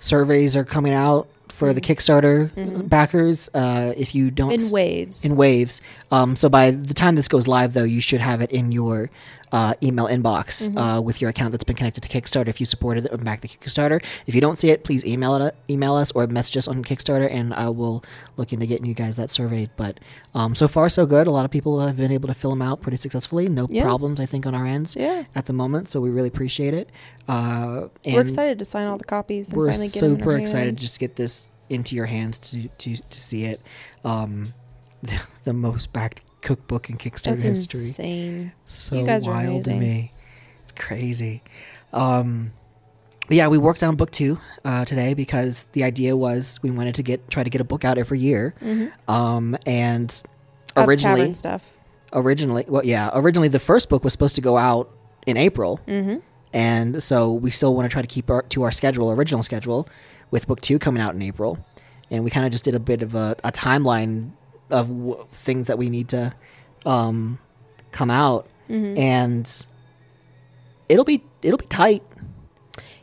[0.00, 2.88] surveys are coming out for the Kickstarter Mhm.
[2.88, 3.48] backers.
[3.54, 5.24] Uh, if you don't in waves.
[5.24, 5.80] in waves.
[6.10, 9.10] Um, so by the time this goes live, though, you should have it in your
[9.52, 10.98] uh, email inbox Mhm.
[10.98, 12.48] uh, with your account that's been connected to Kickstarter.
[12.48, 15.54] If you supported it back the Kickstarter, if you don't see it, please email it,
[15.70, 18.02] email us or message us on Kickstarter, and I will
[18.36, 19.68] look into getting you guys that survey.
[19.76, 19.98] But
[20.34, 21.26] um, so far, so good.
[21.26, 23.48] A lot of people have been able to fill them out pretty successfully.
[23.48, 23.84] No Yes.
[23.84, 25.24] problems, I think, on our ends yeah.
[25.34, 25.88] at the moment.
[25.88, 26.90] So we really appreciate it.
[27.28, 30.18] Uh, and we're excited to sign all the copies and we're finally get 'em in
[30.18, 33.60] super excited to just get this into your hands to to, to see it.
[34.04, 34.54] Um,
[35.02, 37.80] the, the most backed cookbook in Kickstarter That's history.
[37.80, 38.52] insane.
[38.64, 40.12] So You guys are wild to me.
[40.62, 41.42] It's crazy.
[41.92, 42.52] Um,
[43.28, 47.02] yeah, we worked on book two uh, today because the idea was we wanted to
[47.02, 48.54] get try to get a book out every year.
[48.62, 49.10] Mm-hmm.
[49.10, 50.08] Um, and
[50.76, 51.68] originally, stuff.
[52.12, 54.90] originally, well, yeah, originally the first book was supposed to go out
[55.26, 56.18] in April, Mm-hmm.
[56.52, 59.88] and so we still want to try to keep our, to our schedule, original schedule,
[60.30, 61.58] with book two coming out in April,
[62.12, 64.30] and we kind of just did a bit of a, a timeline
[64.70, 66.34] of w- things that we need to
[66.84, 67.38] um,
[67.92, 68.98] come out, Mm-hmm.
[68.98, 69.66] and
[70.88, 72.02] it'll be it'll be tight.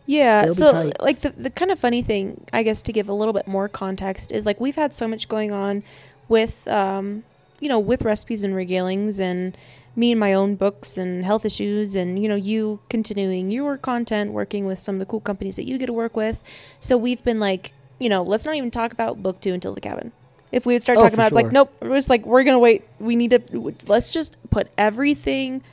[0.06, 0.44] Yeah.
[0.44, 3.34] It'll So, like, the, the kind of funny thing, I guess, to give a little
[3.34, 5.84] bit more context is like we've had so much going on
[6.28, 7.24] with, um,
[7.62, 9.58] you know, with recipes and regalings and
[9.96, 14.34] me and my own books and health issues and, you know, you continuing your content,
[14.34, 16.42] working with some of the cool companies that you get to work with.
[16.82, 19.80] So we've been like, you know, let's not even talk about book two until the
[19.80, 20.12] cabin.
[20.54, 22.54] If we would start Oh, talking about, it's like, nope, we're just like, we're going
[22.56, 22.84] to wait.
[23.00, 25.64] We need to, let's just put everything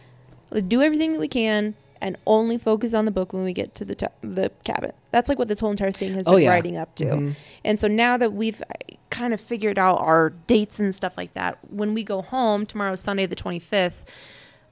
[0.66, 3.84] do everything that we can and only focus on the book when we get to
[3.84, 4.90] the ta- the cabin.
[5.12, 6.50] That's like what this whole entire thing has Oh, been yeah.
[6.50, 7.04] riding up to.
[7.04, 7.34] Mhm.
[7.64, 11.34] And so now that we've uh, kind of figured out our dates and stuff like
[11.34, 14.02] that, when we go home tomorrow, Sunday the 25th,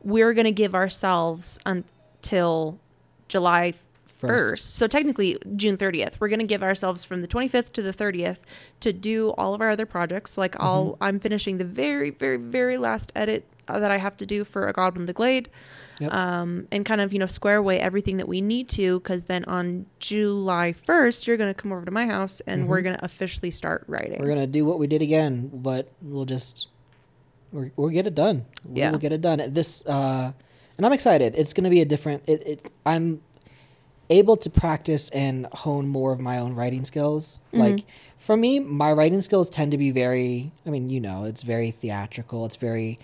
[0.03, 2.81] we're going to give ourselves until
[3.29, 3.75] July
[4.21, 4.29] 1st.
[4.29, 4.75] First.
[4.77, 6.15] So technically June 30th.
[6.19, 8.41] We're going to give ourselves from the 25th to the 30th
[8.81, 10.37] to do all of our other projects.
[10.37, 11.05] Like I'll Mm-hmm.
[11.05, 14.67] I'm finishing the very very very last edit uh, that I have to do for
[14.67, 15.51] A Goblin the Glade.
[16.01, 16.13] Yep.
[16.13, 19.45] Um, and kind of you know square away everything that we need to because then
[19.47, 23.05] on July 1st you're going to come over to my house and we're going to
[23.05, 24.13] officially start writing.
[24.13, 24.23] Mm-hmm.
[24.23, 26.69] We're gonna do what we did again, but we'll just
[27.53, 28.47] we're, we'll get it done.
[28.73, 28.91] Yeah.
[28.91, 29.43] We'll get it done.
[29.53, 30.33] This uh,
[30.77, 31.35] and I'm excited.
[31.37, 32.23] It's gonna be a different.
[32.27, 33.21] It, it I'm
[34.11, 37.43] able to practice and hone more of my own writing skills.
[37.49, 37.61] Mm-hmm.
[37.61, 37.85] Like
[38.19, 40.51] for me, my writing skills tend to be very.
[40.67, 42.47] I mean, you know, it's very theatrical.
[42.47, 42.99] It's very,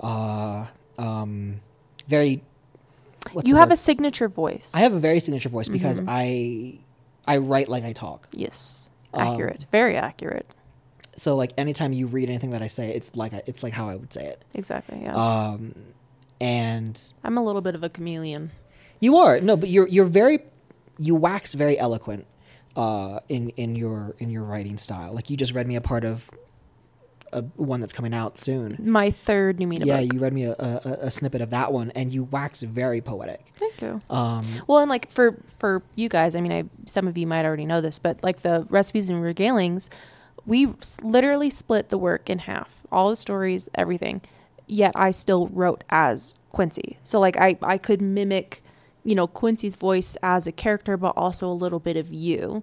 [0.00, 0.66] uh,
[0.98, 1.60] um,
[2.08, 2.42] very.
[3.44, 3.74] you have word?
[3.74, 4.72] a signature voice.
[4.74, 6.08] I have a very signature voice because Mm-hmm.
[6.10, 6.78] I
[7.26, 8.28] I write like I talk.
[8.32, 10.46] yes, Um, accurate, very accurate.
[11.14, 13.88] So like anytime you read anything that I say, it's like I, it's like how
[13.88, 14.44] I would say it.
[14.54, 15.02] Exactly.
[15.04, 15.14] Yeah.
[15.14, 15.74] Um,
[16.40, 18.50] and I'm a little bit of a chameleon.
[19.02, 20.40] You are no, but you're you're very
[20.98, 22.24] you wax very eloquent
[22.76, 25.12] uh, in in your in your writing style.
[25.12, 26.30] Like you just read me a part of
[27.32, 28.76] a one that's coming out soon.
[28.78, 30.12] My third Numina yeah, book.
[30.12, 33.52] you read me a, a, a snippet of that one, and you wax very poetic.
[33.58, 34.00] Thank you.
[34.10, 37.44] Um, Well, and like for for you guys, I mean, I some of you might
[37.46, 39.88] already know this, but like the recipes and regalings,
[40.44, 44.20] we s- literally split the work in half, all the stories, everything.
[44.66, 48.62] Yet I still wrote as Quincy, so like I I could mimic,
[49.04, 52.62] you know, Quincy's voice as a character, but also a little bit of you,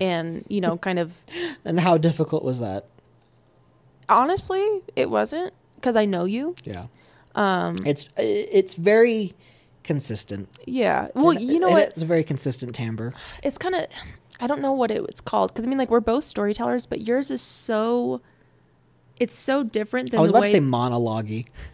[0.00, 1.14] and you know, kind of
[1.64, 2.86] and how difficult was that?
[4.08, 6.54] honestly, it wasn't because I know you.
[6.64, 6.86] Yeah,
[7.34, 9.34] Um, it's it's very
[9.82, 10.48] consistent.
[10.66, 11.08] yeah.
[11.14, 11.88] Well, And- you know what?
[11.90, 13.12] It's a very consistent timbre.
[13.42, 13.86] it's kind of
[14.40, 17.00] I don't know what it, it's called because I mean like we're both storytellers, but
[17.02, 18.20] yours is so
[19.20, 20.48] it's so different than I was the about way.
[20.48, 21.30] to say monologue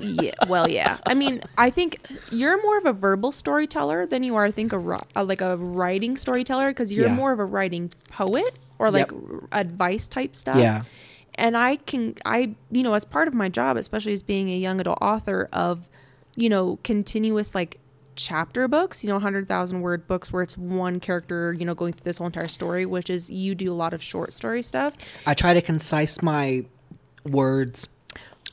[0.00, 0.98] yeah, well, yeah.
[1.06, 1.98] I mean, I think
[2.30, 5.56] you're more of a verbal storyteller than you are, I think, a uh, like a
[5.56, 7.14] writing storyteller because you're Yeah.
[7.14, 9.20] more of a writing poet or like Yep.
[9.30, 10.56] r- advice type stuff.
[10.56, 10.82] Yeah.
[11.38, 14.56] and I can I you know as part of my job, especially as being a
[14.56, 15.88] young adult author of
[16.34, 17.78] you know continuous like
[18.14, 21.92] chapter books, you know, hundred thousand word books where it's one character, you know, going
[21.92, 24.94] through this whole entire story, which is you do a lot of short story stuff.
[25.26, 26.64] I try to concise my
[27.26, 27.88] words.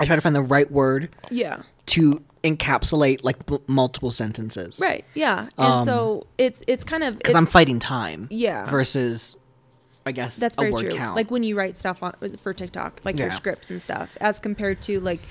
[0.03, 1.61] I try to find the right word Yeah.
[1.87, 4.79] to encapsulate like m- multiple sentences.
[4.81, 5.05] Right.
[5.13, 5.47] Yeah.
[5.57, 8.27] And Um, so it's it's kind of Because I'm fighting time.
[8.29, 8.65] Yeah.
[8.69, 9.37] Versus,
[10.05, 10.95] I guess That's a very word true.
[10.95, 11.15] count.
[11.15, 14.81] Like when you write stuff on for TikTok, like your scripts and stuff, as compared
[14.83, 15.21] to like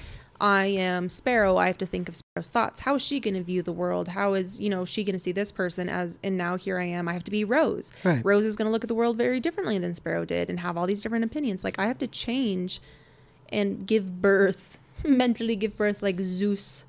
[0.40, 2.80] I am Sparrow, I have to think of Sparrow's thoughts.
[2.80, 4.08] How is she going to view the world?
[4.08, 6.18] How is you know she going to see this person as?
[6.24, 7.06] And now here I am.
[7.08, 7.92] I have to be Rose.
[8.02, 8.24] Right.
[8.24, 10.76] Rose is going to look at the world very differently than Sparrow did, and have
[10.78, 11.62] all these different opinions.
[11.62, 12.80] Like I have to change
[13.52, 16.86] and give birth, mentally give birth, like Zeus,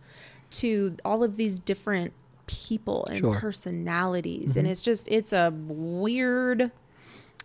[0.52, 2.14] to all of these different
[2.48, 3.36] people and Sure.
[3.36, 4.72] personalities, and mm-hmm.
[4.72, 6.72] it's just it's a weird.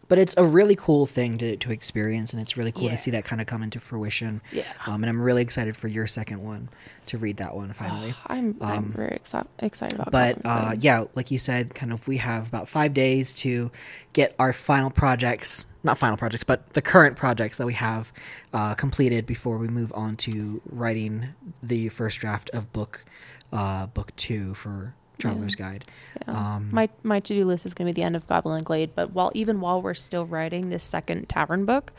[0.08, 2.92] But it's a really cool thing to, to experience, and it's really cool Yeah.
[2.92, 4.40] to see that kind of come into fruition.
[4.52, 4.64] Yeah.
[4.86, 6.68] Um, and I'm really excited for your second one
[7.06, 8.14] to read that one finally.
[8.26, 10.12] I'm I'm Um, very exci- excited about.
[10.12, 10.42] That.
[10.42, 13.70] But uh, yeah, like you said, kind of we have about five days to
[14.14, 18.12] get our final projects, not final projects, but the current projects that we have
[18.52, 21.28] uh, completed before we move on to writing
[21.62, 23.04] the first draft of book
[23.52, 25.84] uh, book two for Traveler's Guide.
[26.26, 26.54] Yeah.
[26.56, 28.90] Um, my my to do list is going to be the end of Goblin Glade.
[28.94, 31.92] But while even while we're still writing this second tavern book,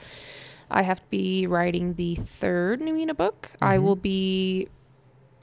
[0.72, 3.52] I have to be writing the third Numina book.
[3.62, 3.84] I Mm-hmm.
[3.86, 4.68] will be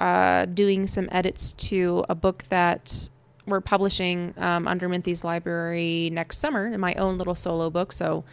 [0.00, 3.08] uh, doing some edits to a book that
[3.46, 7.92] we're publishing um, under Minthy's library next summer in my own little solo book.
[7.92, 8.24] So,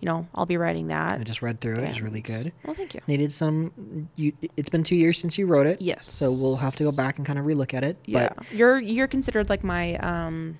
[0.00, 1.12] you know, I'll be writing that.
[1.12, 2.52] I just read through it; it's really good.
[2.64, 3.00] Well, thank you.
[3.06, 4.08] Needed some.
[4.14, 5.80] You, it's been two years since you wrote it.
[5.80, 6.06] Yes.
[6.08, 7.96] So we'll have to go back and kind of relook at it.
[8.04, 10.58] Yeah, But you're you're considered like my um,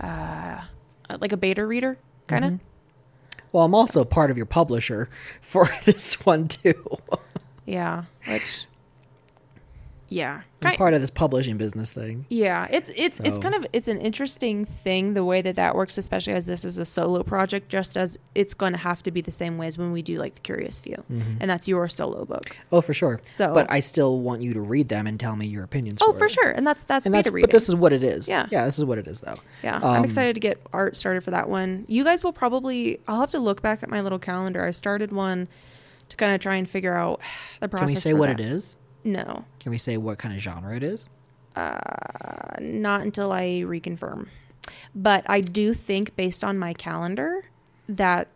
[0.00, 0.62] uh,
[1.20, 2.50] like a beta reader, kind of.
[2.52, 3.40] Mm-hmm.
[3.52, 5.08] well, I'm also part of your publisher
[5.40, 6.98] for this one too.
[7.66, 8.66] Yeah, which
[10.14, 10.42] yeah.
[10.62, 12.24] I'm part of this publishing business thing.
[12.30, 15.98] Yeah, it's it's it's kind of it's an interesting thing the way that that works,
[15.98, 17.68] especially as this is a solo project.
[17.68, 20.16] Just as it's going to have to be the same way as when we do
[20.16, 22.56] like the Curious Few, and that's your solo book.
[22.72, 23.20] Oh, for sure.
[23.28, 26.00] So- but I still want you to read them and tell me your opinions.
[26.02, 27.42] Oh, for, for sure, and that's that's And that's reading.
[27.42, 28.26] but this is what it is.
[28.26, 28.46] Yeah.
[28.50, 29.36] yeah, this is what it is though.
[29.62, 31.84] yeah, um, I'm excited to get art started for that one.
[31.88, 33.00] You guys will probably.
[33.06, 34.64] I'll have to look back at my little calendar.
[34.64, 35.48] I started one
[36.08, 37.20] to kind of try and figure out
[37.60, 37.88] the process.
[37.88, 38.40] Can we say what that.
[38.40, 38.76] it is?
[39.04, 41.08] No, Can we say what kind of genre it is?
[41.56, 44.28] uh, not until I reconfirm.
[44.94, 47.44] But I do think, based on my calendar,
[47.88, 48.28] that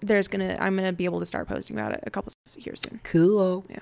[0.00, 3.00] there's gonna I'm gonna be able to start posting about it a couple here soon.
[3.04, 3.64] Cool.
[3.68, 3.80] Yeah.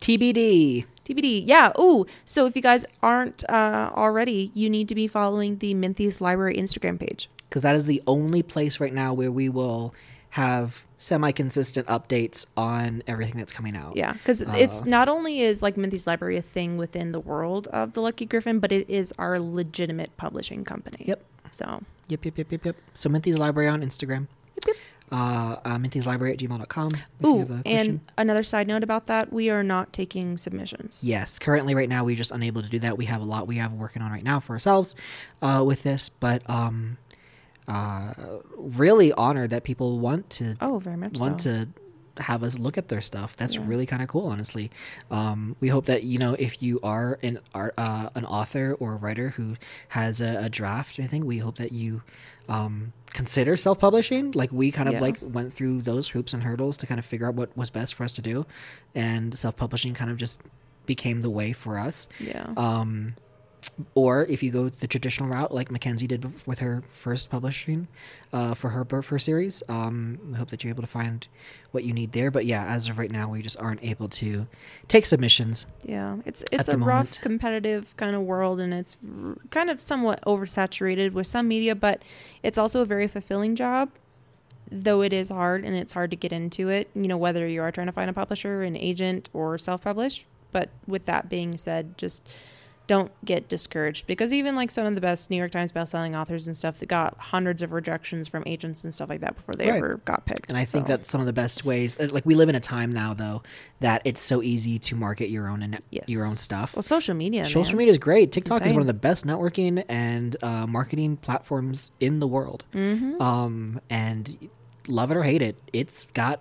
[0.00, 0.84] TBD.
[1.04, 1.42] TBD.
[1.46, 1.72] Yeah.
[1.78, 2.06] Ooh.
[2.24, 6.56] So if you guys aren't uh, already, you need to be following the Minthies Library
[6.56, 7.28] Instagram page.
[7.48, 9.94] because that is the only place right now where we will
[10.34, 13.94] have semi-consistent updates on everything that's coming out.
[13.94, 17.92] Yeah, because it's not only is like Minthies Library a thing within the world of
[17.92, 21.04] the Lucky Griffin, but it is our legitimate publishing company.
[21.06, 21.22] Yep.
[21.52, 22.24] So Yep.
[22.24, 22.38] Yep.
[22.38, 22.50] Yep.
[22.50, 22.64] Yep.
[22.64, 22.76] Yep.
[22.94, 24.26] So Minthy's Library on Instagram.
[24.56, 24.76] Yep, yep.
[25.12, 26.90] Uh, uh, Minthy's Library at gmail.com.
[27.24, 31.04] Ooh, and another side note about that, we are not taking submissions.
[31.04, 32.98] Yes, currently right now we're just unable to do that.
[32.98, 34.96] We have a lot we have working on right now for ourselves
[35.42, 36.96] uh, with this, but um,
[37.68, 38.12] uh,
[38.56, 41.50] really honored that people want to Oh, very much want so.
[41.50, 43.36] to have us look at their stuff.
[43.36, 43.62] That's Yeah.
[43.66, 44.70] really kind of cool, honestly.
[45.10, 48.92] Um, we hope that you know if you are an art, uh, an author or
[48.92, 49.56] a writer who
[49.88, 52.02] has a, a draft or anything, we hope that you
[52.48, 54.32] um, consider self-publishing.
[54.32, 55.00] Like we kind of Yeah.
[55.00, 57.94] like went through those hoops and hurdles to kind of figure out what was best
[57.94, 58.46] for us to do,
[58.94, 60.40] and self-publishing kind of just
[60.86, 62.08] became the way for us.
[62.20, 62.44] Yeah.
[62.56, 63.14] Um,
[63.94, 67.88] or if you go the traditional route, like McKenzie did with her first publishing
[68.32, 71.26] uh, for her first series, um, we hope that you're able to find
[71.72, 72.30] what you need there.
[72.30, 74.46] But yeah, as of right now, we just aren't able to
[74.88, 75.66] take submissions.
[75.84, 77.20] Yeah, it's it's a rough, moment.
[77.22, 82.02] competitive kind of world, and it's r- kind of somewhat oversaturated with some media, but
[82.42, 83.90] it's also a very fulfilling job.
[84.70, 86.88] Though it is hard, and it's hard to get into it.
[86.94, 90.26] You know, whether you are trying to find a publisher, an agent, or self-publish.
[90.52, 92.26] But with that being said, just
[92.86, 96.46] don't get discouraged because even like some of the best New York Times bestselling authors
[96.46, 99.70] and stuff that got hundreds of rejections from agents and stuff like that before they
[99.70, 99.78] Right.
[99.78, 100.50] ever got picked.
[100.50, 101.98] And I think So, that's some of the best ways.
[101.98, 103.42] uh, Like we live in a time now, though,
[103.80, 106.04] that it's so easy to market your own and yes.
[106.08, 106.76] your own stuff.
[106.76, 107.46] Well, social media.
[107.46, 108.32] Social media is great.
[108.32, 112.64] TikTok is one of the best networking and uh, marketing platforms in the world.
[112.74, 113.18] Mhm.
[113.18, 114.50] Um, and
[114.88, 116.40] love it or hate it, it's got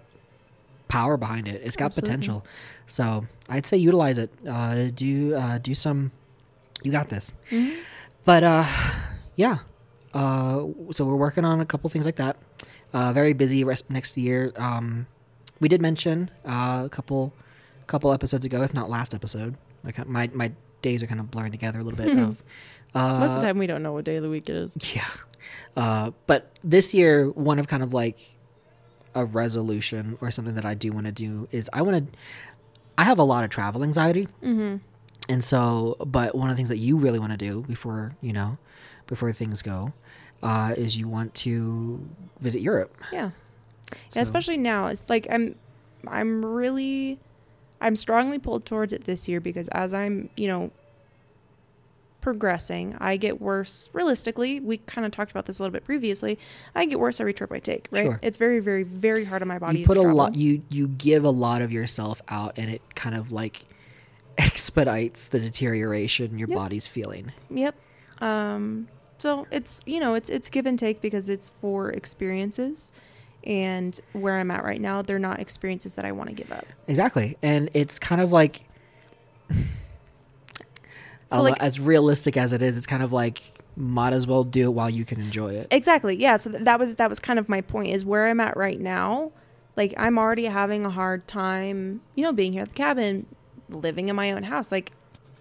[0.89, 1.62] power behind it.
[1.63, 2.10] It's got Absolutely.
[2.10, 2.45] potential.
[2.86, 4.29] So I'd say utilize it.
[4.45, 6.12] Uh, do uh, do some.
[6.83, 7.33] You got this.
[7.49, 7.75] Mhm.
[8.25, 8.65] But uh,
[9.35, 9.59] yeah.
[10.13, 12.37] Uh, so we're working on a couple things like that.
[12.93, 14.51] Uh, very busy rest next year.
[14.55, 15.07] Um,
[15.59, 17.33] we did mention uh, a couple
[17.87, 19.55] couple episodes ago, if not last episode.
[19.83, 22.15] Like my my days are kind of blurring together a little bit.
[22.17, 22.43] of
[22.93, 24.77] uh, Most of the time, we don't know what day of the week it is.
[24.93, 25.07] yeah.
[25.75, 28.19] Uh, but this year, one of kind of like
[29.15, 32.17] a resolution or something that I do want to do is I want to.
[32.97, 34.77] I have a lot of travel anxiety, Mm-hmm.
[35.29, 38.33] And so, but one of the things that you really want to do before you
[38.33, 38.57] know,
[39.07, 39.93] before things go,
[40.41, 42.05] uh, is you want to
[42.39, 42.93] visit Europe.
[43.12, 43.29] Yeah.
[44.09, 44.88] So- Yeah, especially now.
[44.88, 45.55] It's like I'm
[46.07, 47.19] I'm really
[47.79, 50.71] I'm strongly pulled towards it this year because as I'm, you know,
[52.21, 54.59] progressing, I get worse realistically.
[54.62, 56.39] We kind of talked about this a little bit previously.
[56.73, 58.05] I get worse every trip I take, right?
[58.05, 58.19] Sure.
[58.21, 60.36] It's very very very hard on my body you put to a lot.
[60.36, 63.65] You you give a lot of yourself out, and it kind of like
[64.37, 66.57] expedites the deterioration your Yep.
[66.57, 67.31] body's feeling.
[67.49, 67.75] Yep.
[68.21, 72.91] Um so it's, you know, it's it's give and take because it's for experiences
[73.45, 76.65] and where I'm at right now, they're not experiences that I want to give up.
[76.87, 77.37] Exactly.
[77.43, 78.65] And it's kind of like,
[81.31, 83.41] So, like- as realistic as it is, it's kind of like
[83.75, 85.67] might as well do it while you can enjoy it.
[85.71, 86.15] Exactly.
[86.15, 86.37] Yeah.
[86.37, 87.89] So that was that was kind of my point.
[87.89, 89.31] Is where I'm at right now.
[89.75, 93.25] Like I'm already having a hard time, you know, being here at the cabin,
[93.73, 94.71] living in my own house.
[94.71, 94.91] Like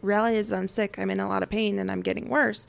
[0.00, 0.98] reality is I'm sick.
[0.98, 2.66] I'm in a lot of pain and I'm getting worse.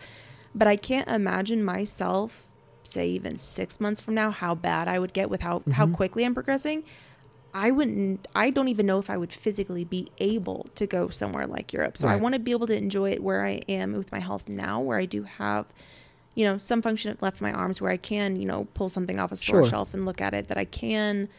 [0.55, 2.47] But I can't imagine myself,
[2.83, 5.95] say even six months from now, how bad I would get with how how mm-hmm.
[5.95, 6.83] quickly I'm progressing.
[7.55, 8.27] I wouldn't.
[8.33, 11.97] I don't even know if I would physically be able to go somewhere like Europe.
[11.97, 14.49] So I want to be able to enjoy it where I am with my health
[14.49, 15.67] now, where I do have
[16.35, 19.19] you know, some function left in my arms where I can, you know, pull something
[19.19, 19.69] off a store Sure.
[19.69, 21.29] shelf and look at it, that I can,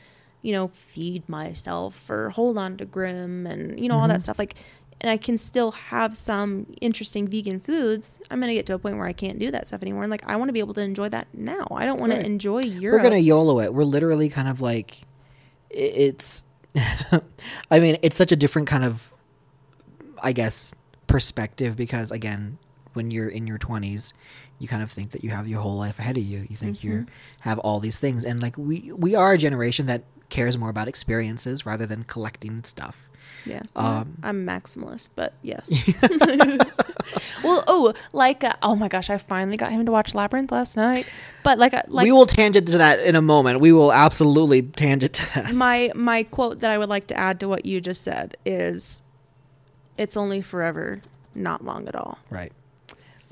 [0.45, 4.21] you know, feed myself or hold on to Grim and, you know, all that mm-hmm.
[4.21, 4.39] stuff.
[4.39, 4.57] Like,
[5.01, 8.21] and I can still have some interesting vegan foods.
[8.31, 10.03] I'm going to get to a point where I can't do that stuff anymore.
[10.03, 11.67] And like, I want to be able to enjoy that now.
[11.71, 12.21] I don't want Right.
[12.21, 12.99] to enjoy Europe.
[12.99, 13.73] We're gonna YOLO it.
[13.73, 15.07] We're literally kind of like,
[15.71, 16.45] it's.
[17.71, 19.13] I mean, it's such a different kind of,
[20.23, 20.75] I guess,
[21.07, 22.59] perspective because again,
[22.93, 24.13] when you're in your 20s,
[24.59, 26.47] you kind of think that you have your whole life ahead of you.
[26.51, 27.11] You think you mm-hmm.
[27.41, 30.89] have all these things and like we we are a generation that cares more about
[30.89, 33.09] experiences rather than collecting stuff.
[33.47, 33.63] Yeah.
[33.77, 35.71] Um, I'm maximalist, but yes.
[37.45, 40.77] well, oh, like, uh, oh my gosh, I finally got him to watch Labyrinth last
[40.77, 41.09] night.
[41.45, 43.61] But like, uh, like we will tangent to that in a moment.
[43.61, 45.55] We will absolutely tangent to that.
[45.55, 49.03] my my quote that I would like to add to what you just said is,
[49.97, 51.03] "It's only forever,
[51.35, 52.53] not long at all." Right.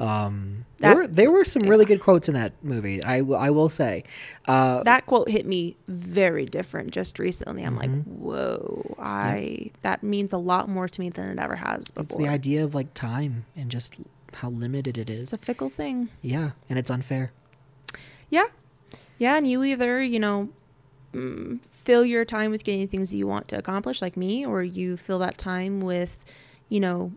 [0.02, 3.02] Um, That- there were there were some really good quotes in that movie.
[3.04, 4.02] I will say.
[4.48, 7.62] Uh, That quote hit me very different just recently.
[7.62, 8.10] I'm like, Mm-hmm.
[8.22, 12.18] whoa, I that means a lot more to me than it ever has it's before.
[12.18, 13.98] the idea of like time and just
[14.34, 15.32] how limited it It's is.
[15.34, 16.08] a fickle thing.
[16.20, 17.30] Yeah, and it's unfair.
[18.28, 18.46] Yeah.
[19.18, 20.48] Yeah, and you either, you know,
[21.14, 24.96] mm, fill your time with getting things you want to accomplish, like me, or you
[24.96, 26.16] fill that time with,
[26.68, 27.12] you know,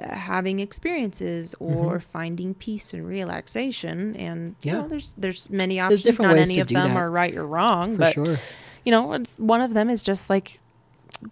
[0.00, 4.14] having experiences or finding peace and relaxation.
[4.16, 4.76] And you Mm-hmm.
[4.76, 4.82] Yeah.
[4.82, 6.02] know, there's there's many options.
[6.02, 6.96] different Not any of them that.
[6.96, 8.36] are right or wrong, For but sure.
[8.84, 10.60] you know, it's one of them is just like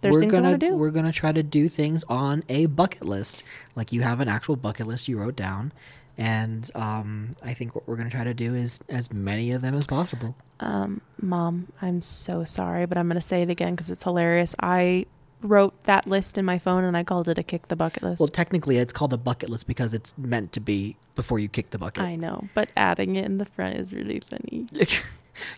[0.01, 0.75] there's we're things gonna I want to do.
[0.75, 3.43] we're gonna try to do things on a bucket list.
[3.75, 5.71] Like you have an actual bucket list you wrote down.
[6.17, 9.73] And um, I think what we're gonna try to do is as many of them
[9.75, 10.35] as possible.
[10.59, 14.53] Um, Mom, I'm so sorry, but I'm going to say it again because it's hilarious.
[14.59, 15.07] I
[15.43, 18.19] wrote that list in my phone and I called it a kick the bucket list.
[18.19, 21.71] Well, technically, it's called a bucket list because it's meant to be before you kick
[21.71, 22.03] the bucket.
[22.03, 24.65] I know, but adding it in the front is really funny.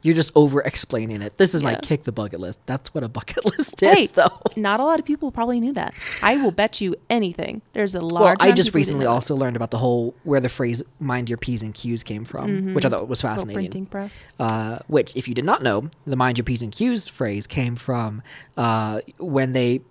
[0.02, 1.38] You're just over explaining it.
[1.38, 2.60] This is my kick the bucket list.
[2.66, 4.40] That's what a bucket list Hey, is, though.
[4.56, 5.94] Not a lot of people probably knew that.
[6.22, 7.62] I will bet you anything.
[7.74, 8.24] There's a large.
[8.24, 10.50] Well, I of just people who didn't recently also learned about the whole where the
[10.50, 13.54] phrase "mind your p's and q's" came from, which I thought was fascinating.
[13.54, 14.26] printing press.
[14.40, 17.76] Uh, which, if you did not know, the "mind your p's and q's" phrase came
[17.76, 18.22] from
[18.58, 19.82] uh, when they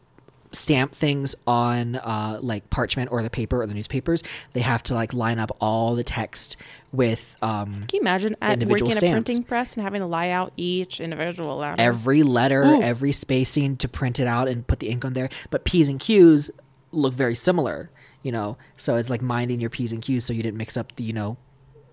[0.53, 4.23] stamp things on uh, like parchment or the paper or the newspapers.
[4.53, 6.57] They have to like line up all the text
[6.93, 9.31] with um, Can you imagine at Individual working stamps.
[9.31, 11.77] a printing press and having to lie out each individual letter?
[11.83, 12.83] every letter, Ooh.
[12.83, 15.29] every spacing to print it out and put the ink on there.
[15.51, 16.51] But P's and Q's
[16.91, 17.91] look very similar,
[18.23, 18.59] you know.
[18.77, 21.15] So it's like minding your P's and Q's so you didn't mix up the, you
[21.15, 21.39] know,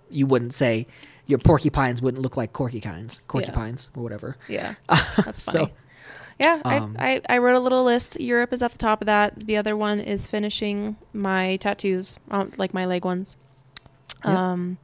[0.10, 0.86] you wouldn't say
[1.28, 4.36] your porcupines wouldn't look like corkypines, porcupines or whatever.
[4.50, 5.74] Yeah, that's So, funny.
[6.40, 8.20] Yeah, um, I, I, I wrote a little list.
[8.20, 9.46] Europe is at the top of that.
[9.46, 13.38] The other one is finishing my tattoos, um, like my leg ones.
[14.26, 14.36] Yep.
[14.36, 14.78] Um,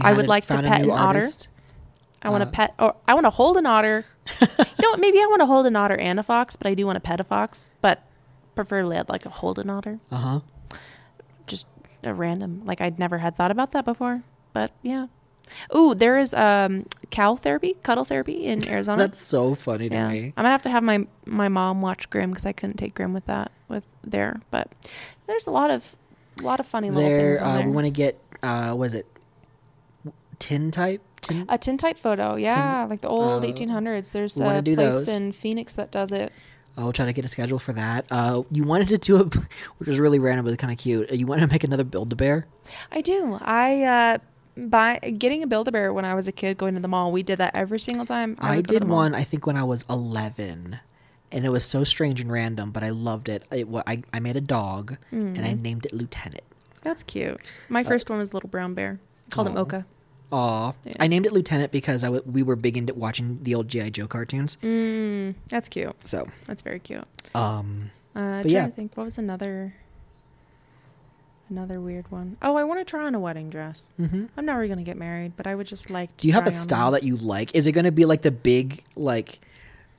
[0.00, 1.18] I would a- like to pet an otter.
[1.18, 1.48] artist.
[2.22, 4.04] I want to Uh, pet, or I want to hold an otter.
[4.40, 4.46] you
[4.80, 5.00] know what?
[5.00, 7.00] Maybe I want to hold an otter and a fox, but I do want to
[7.00, 7.68] pet a fox.
[7.80, 8.02] But
[8.54, 9.98] preferably, I'd like to hold an otter.
[10.10, 10.40] Uh huh.
[11.48, 11.66] Just
[12.04, 14.22] a random, like I'd never had thought about that before.
[14.52, 15.06] But yeah.
[15.76, 18.98] Ooh, there is um cow therapy, cuddle therapy in Arizona.
[18.98, 20.24] That's so funny to yeah, me.
[20.36, 23.12] I'm gonna have to have my my mom watch Grimm because I couldn't take Grimm
[23.12, 24.40] with that with there.
[24.50, 24.68] But
[25.26, 25.96] there's a lot of
[26.40, 27.66] a lot of funny little things There, uh, there.
[27.66, 29.06] we want to get, uh, was it
[30.38, 31.02] tin type?
[31.20, 31.44] Tin?
[31.48, 34.10] A tintype photo, yeah, like the old uh, 1800s.
[34.12, 35.08] There's a do place those.
[35.08, 36.32] in Phoenix that does it.
[36.76, 38.06] I'll try to get a schedule for that.
[38.10, 39.24] Uh, you wanted to do a,
[39.76, 41.12] which was really random but kind of cute.
[41.12, 42.46] Uh, You wanted to make another Build a Bear.
[42.90, 43.38] I do.
[43.40, 44.18] I uh
[44.56, 47.12] by getting a Build a Bear when I was a kid going to the mall.
[47.12, 48.36] We did that every single time.
[48.40, 50.80] I, to did one, I think, when I was 11.
[51.30, 53.44] And it was so strange and random, but I loved it.
[53.50, 55.44] it I, I made a dog, and Mm.
[55.46, 56.42] I named it Lieutenant.
[56.82, 57.40] That's cute.
[57.70, 58.98] My first one was Little Brown Bear.
[59.30, 59.62] Called him Uh, Aw.
[59.62, 59.86] Oka.
[60.32, 60.72] Aw.
[60.84, 60.92] Yeah.
[61.00, 63.88] I named it Lieutenant because I w- we were big into watching the old G.I.
[63.90, 64.58] Joe cartoons.
[64.62, 65.94] Mm, that's cute.
[66.06, 67.04] So, That's very cute.
[67.34, 68.66] um, Uh, But trying yeah.
[68.66, 68.94] to think.
[68.96, 69.74] What was another
[71.52, 72.36] another weird one?
[72.42, 73.88] Oh, I want to try on a wedding dress.
[74.00, 74.28] mhm.
[74.36, 76.08] I'm never gonna get married, but I would just like.
[76.16, 76.92] to do you have a style one.
[76.94, 77.54] that you like?
[77.54, 79.38] Is it going to be like the big, like,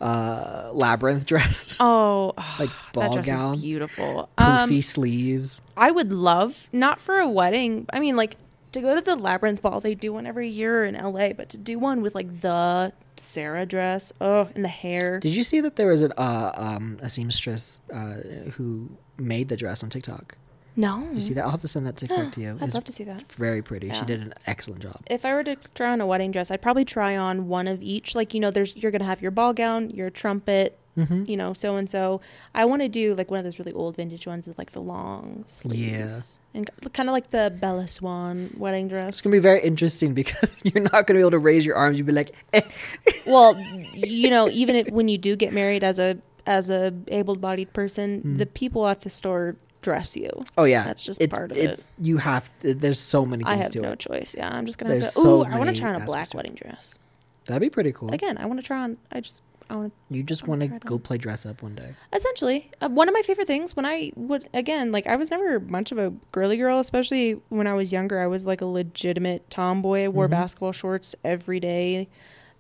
[0.02, 1.78] uh, labyrinth dress?
[1.80, 3.54] Oh, Like that dress gown?
[3.56, 4.30] is beautiful.
[4.38, 5.62] Poofy Um, sleeves.
[5.78, 7.86] I would love not for a wedding.
[7.94, 8.36] I mean, like
[8.74, 9.80] to go to the labyrinth ball.
[9.80, 13.66] They do one every year in LA, but to do one with like the Sarah
[13.68, 15.20] dress, oh, and the hair.
[15.20, 18.16] Did you see that there was an, uh, um, a seamstress uh,
[18.54, 20.36] who made the dress on TikTok?
[20.76, 21.44] No, You see that?
[21.44, 22.58] I'll have to send that TikTok to you.
[22.60, 23.32] I'd It's love to see that.
[23.34, 23.92] very pretty.
[23.94, 25.02] She did an excellent job.
[25.10, 27.82] If I were to try on a wedding dress, I'd probably try on one of
[27.82, 28.16] each.
[28.16, 31.24] Like you know, there's you're gonna have your ball gown, your trumpet, Mm-hmm.
[31.26, 32.22] you know, so and so.
[32.54, 34.80] I want to do like one of those really old vintage ones with like the
[34.82, 39.10] long sleeves and kind of like the Bella Swan wedding dress.
[39.10, 41.98] It's gonna be very interesting because you're not gonna be able to raise your arms.
[41.98, 42.62] You'd be like, eh.
[43.26, 43.60] well,
[43.96, 48.38] you know, even if, when you do get married as a as a able-bodied person,
[48.38, 50.30] the people at the store dress you.
[50.58, 52.50] "Oh yeah, That's just it's, part of it's, You have.
[52.62, 54.00] There's so many I things have to no it.
[54.00, 54.34] choice.
[54.38, 55.20] Yeah, I'm just gonna There's have to.
[55.20, 56.98] so Ooh, I want to try on a black wedding dress.
[57.46, 58.12] That'd be pretty cool.
[58.12, 58.98] Again, I want to try on.
[59.12, 61.00] I just I want to You just want to go on.
[61.02, 61.94] play dress up one day.
[62.12, 65.60] essentially uh, one of my favorite things when I would again like I was never
[65.60, 68.20] much of a girly girl, especially when I was younger.
[68.20, 70.04] I was like a legitimate tomboy.
[70.06, 70.32] I wore Mhm.
[70.32, 72.08] basketball shorts every day.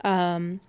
[0.03, 0.59] Um,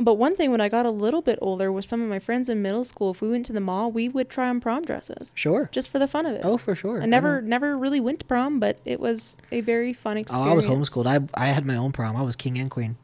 [0.00, 2.48] but one thing when I got a little bit older with some of my friends
[2.48, 5.32] in middle school, if we went to the mall, we would try on prom dresses
[5.36, 5.68] Sure.
[5.72, 6.42] just for the fun of it.
[6.44, 7.02] Oh, for sure.
[7.02, 7.46] I never uh-huh.
[7.46, 10.48] never really went to prom, but it was a very fun experience.
[10.48, 10.52] Oh.
[10.52, 11.06] I was homeschooled.
[11.06, 12.16] I I had my own prom.
[12.16, 12.96] I was king and queen.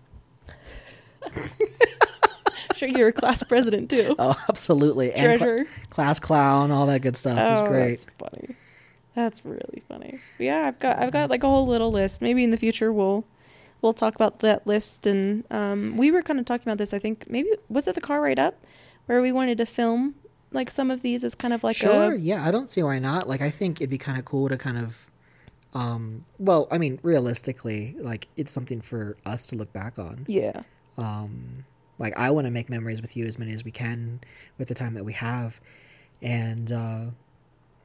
[2.75, 4.15] sure you were class president too.
[4.19, 5.13] Oh, absolutely.
[5.13, 7.39] And cl- class clown, all that good stuff.
[7.39, 7.89] it was Oh, great.
[7.91, 8.57] that's funny.
[9.15, 10.19] That's really funny.
[10.39, 12.21] Yeah, I've got I've got like a whole little list.
[12.21, 13.25] Maybe in the future we'll
[13.85, 15.07] we'll talk about that list.
[15.07, 16.93] And um, we were kind of talking about this.
[16.93, 18.55] I think maybe was it the car ride up
[19.07, 20.17] where we wanted to film
[20.51, 22.15] like some of these as kind of like sure.
[22.15, 23.29] a yeah, I don't see why not.
[23.29, 25.07] Like, I think it'd be kind of cool to kind of,
[25.75, 30.25] um, well, I mean, realistically, like it's something for us to look back on.
[30.27, 30.63] yeah
[30.97, 31.65] Um,
[31.99, 34.21] like I want to make memories with you as many as we can
[34.59, 35.61] with the time that we have,
[36.23, 37.05] and uh,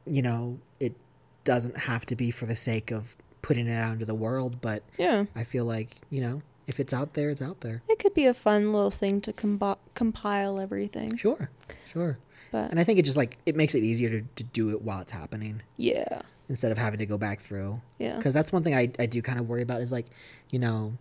[0.06, 0.96] you know, it
[1.44, 4.84] doesn't have to be for the sake of putting it out into the world, but
[4.98, 5.26] yeah.
[5.36, 7.82] I feel like you know, if it's out there, it's out there.
[7.90, 11.16] It could be a fun little thing to combo- compile everything.
[11.18, 11.50] Sure,
[11.86, 12.18] sure.
[12.52, 14.82] But And I think it just like it makes it easier to, to do it
[14.82, 17.80] while it's happening yeah, instead of having to go back through.
[18.00, 20.08] yeah, Because that's one thing I, I do kind of worry about is like,
[20.50, 20.94] you know,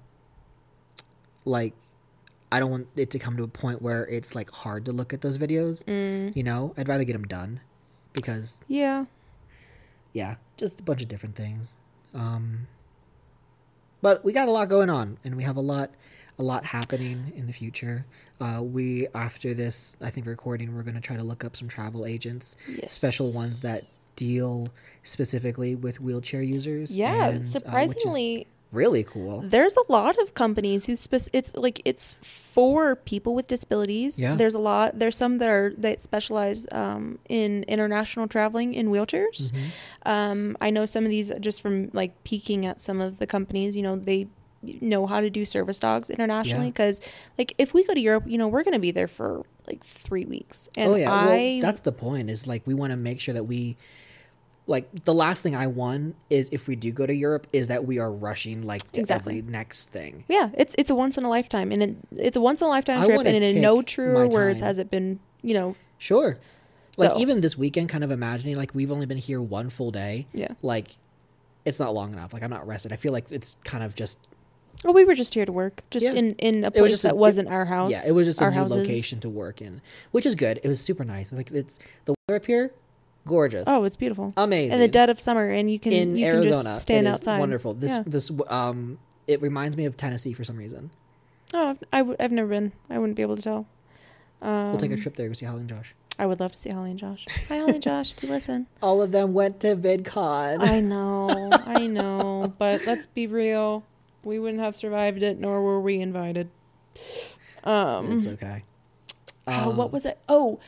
[1.45, 1.73] like
[2.53, 5.13] I don't want it to come to a point where it's like hard to look
[5.13, 5.85] at those videos.
[5.85, 7.61] mm, You know, I'd rather get them done
[8.13, 9.05] because yeah.
[10.13, 11.77] yeah, just a bunch of different things.
[12.15, 12.67] Um,
[14.01, 15.91] but we got a lot going on, and we have a lot,
[16.39, 18.07] a lot happening in the future.
[18.41, 22.07] Uh, we after this, I think recording, we're gonna try to look up some travel
[22.07, 22.93] agents, Yes.
[22.93, 23.83] special ones that
[24.17, 24.71] deal
[25.03, 26.97] specifically with wheelchair users.
[26.97, 29.41] Yeah, and, uh, surprisingly, really cool.
[29.41, 34.21] there's a lot of companies who spec- it's like it's for people with disabilities.
[34.21, 34.35] Yeah.
[34.35, 34.99] There's a lot.
[34.99, 39.53] There's some that are that specialize um, in international traveling in wheelchairs.
[39.53, 39.65] Mhm.
[40.05, 43.77] Um, I know some of these just from like peeking at some of the companies.
[43.77, 44.29] You know, they
[44.63, 46.73] know how to do service dogs internationally Yeah.
[46.73, 47.01] because
[47.39, 50.25] like if we go to Europe, you know, we're gonna be there for like three
[50.25, 50.69] weeks.
[50.77, 52.29] And oh yeah, I well, that's the point.
[52.29, 53.77] Is like we want to make sure that we.
[54.69, 57.87] Like the last thing I want is if we do go to Europe is that
[57.87, 59.39] we are rushing like to Exactly.
[59.39, 60.25] every next thing.
[60.29, 62.69] yeah, it's it's a once in a lifetime, and it, it's a once in a
[62.69, 65.19] lifetime trip, and in no truer words has it been.
[65.43, 66.37] You know, Sure.
[66.99, 69.91] Like So- even this weekend, kind of imagining like we've only been here one full
[69.91, 70.27] day.
[70.35, 70.49] Yeah.
[70.63, 70.97] Like,
[71.65, 72.33] it's not long enough.
[72.33, 72.93] Like I'm not rested.
[72.93, 74.19] I feel like it's kind of just
[74.85, 76.13] Well, we were just here to work, just Yeah.
[76.13, 77.91] in in a was place a- that wasn't our house.
[77.93, 78.03] yeah.
[78.07, 78.77] It was just a our new houses.
[78.77, 80.61] location to work in, which is good.
[80.63, 81.33] It was super nice.
[81.33, 82.73] Like it's the weather up here,
[83.27, 83.67] gorgeous.
[83.69, 84.33] Oh, it's beautiful.
[84.37, 84.73] amazing.
[84.73, 87.39] In the dead of summer, and you can in you Arizona, can just stand outside.
[87.41, 87.75] Wonderful.
[87.75, 88.05] This Yeah.
[88.07, 90.91] this um it reminds me of Tennessee for some reason.
[91.55, 92.73] Oh, I w- I've never been.
[92.91, 93.67] I wouldn't be able to tell.
[94.43, 95.27] Um, We'll take a trip there.
[95.29, 95.95] Go see Holly and Josh.
[96.19, 97.27] I would love to see Holly and Josh.
[97.49, 98.13] Hi, Holly and Josh.
[98.17, 100.61] If you listen, All of them went to VidCon.
[100.63, 103.85] I know, I know, but let's be real.
[104.25, 106.51] We wouldn't have survived it, nor were we invited.
[107.65, 108.65] Um, it's okay.
[109.47, 110.19] Oh, Um, what was it?
[110.29, 110.59] Oh,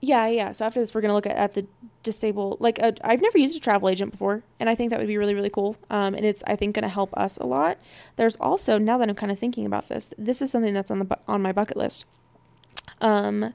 [0.00, 0.52] yeah, yeah.
[0.52, 1.66] So after this, we're gonna look at, at the
[2.02, 2.60] disabled.
[2.60, 5.16] Like, i I've never used a travel agent before, and I think that would be
[5.16, 5.76] really, really cool.
[5.90, 7.78] Um, and it's I think gonna help us a lot.
[8.16, 11.00] There's also now that I'm kind of thinking about this, this is something that's on
[11.00, 12.06] the on my bucket list.
[13.00, 13.54] Um,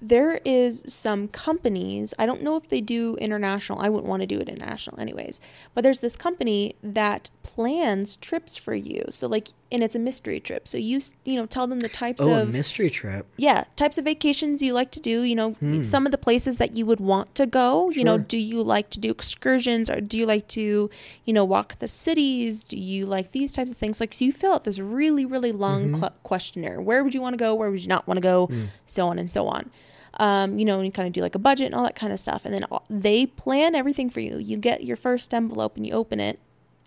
[0.00, 4.26] there is some companies i don't know if they do international i wouldn't want to
[4.26, 5.40] do it international anyways
[5.74, 10.40] but there's this company that plans trips for you so like and it's a mystery
[10.40, 13.26] trip so you you know tell them the types Oh, a of mystery trip.
[13.36, 15.82] yeah types of vacations you like to do you know Hmm.
[15.82, 18.88] some of the places that you would want to go you know do you like
[18.90, 20.88] to do excursions or do you like to
[21.24, 24.32] you know walk the cities do you like these types of things like so you
[24.32, 25.94] fill out this really really long Mm-hmm.
[26.00, 28.46] cl- questionnaire where would you want to go where would you not want to go
[28.46, 28.64] Hmm.
[28.86, 29.70] so on and so on
[30.14, 32.12] um, you know, and you kind of do like a budget and all that kind
[32.12, 32.44] of stuff.
[32.44, 34.38] And then all, they plan everything for you.
[34.38, 36.40] You get your first envelope and you open it,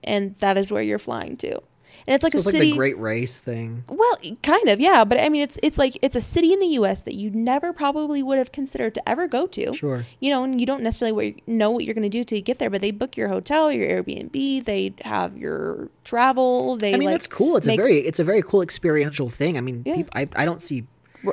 [0.03, 1.61] and that is where you're flying to.
[2.07, 3.83] And it's like So a it's like the Great Race thing.
[3.87, 5.03] Well, kind of, yeah.
[5.05, 7.01] But I mean, it's it's like it's a city in the U.S.
[7.03, 9.73] that you never probably would have considered to ever go to.
[9.73, 10.05] Sure.
[10.19, 12.69] You know, and you don't necessarily know what you're going to do to get there,
[12.69, 16.77] but they book your hotel, your Airbnb, they have your travel.
[16.77, 17.57] They I mean, like that's cool.
[17.57, 19.57] It's make- a very, it's a very cool experiential thing.
[19.57, 19.95] I mean, Yeah.
[19.97, 20.85] peop I, I don't see,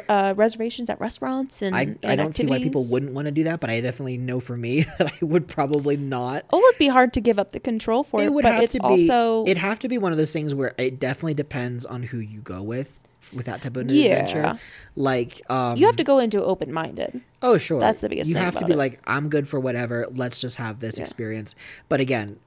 [0.09, 3.32] uh, reservations at restaurants and I, and I don't see why people wouldn't want to
[3.32, 6.45] do that, but I definitely know for me that I would probably not.
[6.51, 8.62] Oh, it'd be hard to give up the control for it, it would but have
[8.64, 8.84] it's to be.
[8.86, 12.18] also it'd have to be one of those things where it definitely depends on who
[12.18, 13.01] you go with
[13.34, 14.39] with that type of new adventure.
[14.41, 14.57] Yeah.
[14.95, 17.20] Like, um, you have to go into open minded.
[17.43, 17.80] Oh, sure.
[17.80, 18.78] That's the biggest You have to be it.
[18.78, 20.07] like, I'm good for whatever.
[20.14, 21.03] Let's just have this Yeah.
[21.03, 21.55] experience.
[21.89, 22.39] But again,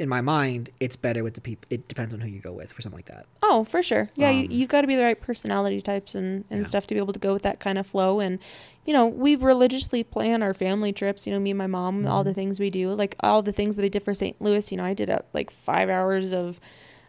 [0.00, 1.66] in my mind, it's better with the people.
[1.70, 3.26] It depends on who you go with for something like that.
[3.42, 4.10] Oh, for sure.
[4.14, 6.64] Yeah, you, Um, you've got to be the right personality types and, and Yeah.
[6.64, 8.20] stuff to be able to go with that kind of flow.
[8.20, 8.38] And,
[8.84, 12.20] you know, we religiously plan our family trips, you know, me and my mom, all
[12.22, 12.28] Mm-hmm.
[12.28, 14.40] the things we do, like all the things that I did for St.
[14.40, 14.70] Louis.
[14.70, 16.60] You know, I did uh, like five hours of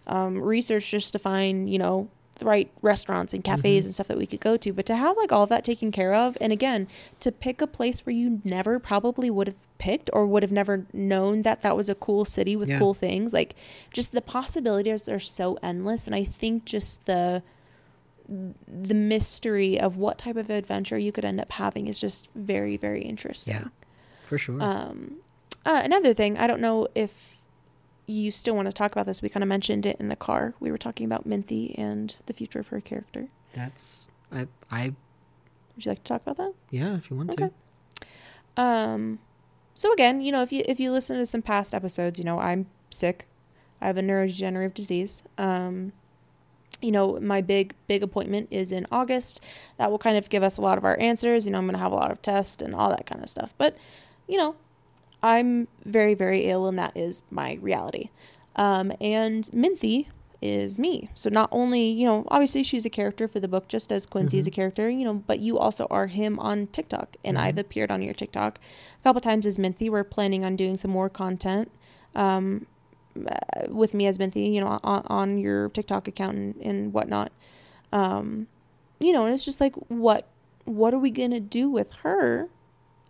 [0.08, 2.10] um, research just to find, you know,
[2.40, 3.88] the right restaurants and cafes Mhm.
[3.88, 4.72] and stuff that we could go to.
[4.74, 6.88] But to have like all of that taken care of, and again,
[7.20, 10.86] to pick a place where you never probably would have picked or would have never
[10.94, 12.78] known that that was a cool city with Yeah.
[12.78, 13.56] cool things, like
[13.92, 16.06] just the possibilities are so endless.
[16.06, 17.42] And I think just the
[18.68, 22.78] the mystery of what type of adventure you could end up having is just very
[22.78, 23.56] very interesting.
[23.56, 23.68] Yeah,
[24.22, 24.62] for sure.
[24.62, 25.16] Um,
[25.66, 27.38] uh, another thing, I don't know if
[28.06, 29.22] you still want to talk about this.
[29.22, 30.54] We kind of mentioned it in the car.
[30.60, 33.30] We were talking about Minthy and the future of her character.
[33.54, 34.94] That's I I
[35.76, 36.54] Would you like to talk about that?
[36.70, 36.98] yeah.
[36.98, 37.50] If you want Okay.
[37.50, 38.62] to.
[38.62, 39.20] Um,
[39.80, 42.38] so again, you know, if you if you listen to some past episodes, you know,
[42.38, 43.28] I'm sick.
[43.80, 45.24] I have a neurodegenerative disease.
[45.38, 45.94] Um,
[46.82, 49.42] you know, my big big appointment is in August.
[49.78, 51.46] That will kind of give us a lot of our answers.
[51.46, 53.30] You know, I'm going to have a lot of tests and all that kind of
[53.30, 53.54] stuff.
[53.58, 53.78] But,
[54.28, 54.58] you know,
[55.24, 58.10] I'm very very ill, and that is my reality.
[58.58, 60.08] Um, and Minthy
[60.42, 61.10] is me.
[61.16, 64.38] So not only, you know, obviously she's a character for the book, just as Quincy
[64.38, 67.92] is a character, you know, but you also are him on TikTok, and I've appeared
[67.92, 68.58] on your TikTok
[69.00, 69.90] a couple times as Minthy.
[69.90, 71.70] We're planning on doing some more content
[72.16, 72.66] um,
[73.18, 77.32] uh, with me as Minthy, you know, on, on your TikTok account and, and whatnot.
[77.92, 78.48] Um,
[79.02, 80.28] you know, and it's just like, what,
[80.64, 82.48] what are we gonna do with her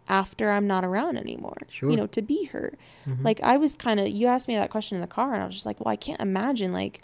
[0.07, 1.57] after I'm not around anymore?
[1.69, 1.91] Sure.
[1.91, 2.73] You know, to be her.
[3.07, 3.23] Mhm.
[3.23, 5.45] Like I was kind of, you asked me that question in the car, and I
[5.45, 7.01] was just like, well, I can't imagine like.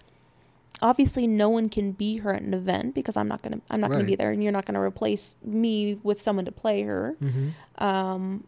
[0.81, 3.61] Obviously, no one can be her at an event because I'm not gonna.
[3.69, 6.81] I'm not gonna be there, and you're not gonna replace me with someone to play
[6.83, 7.51] her Mhm.
[7.81, 8.43] um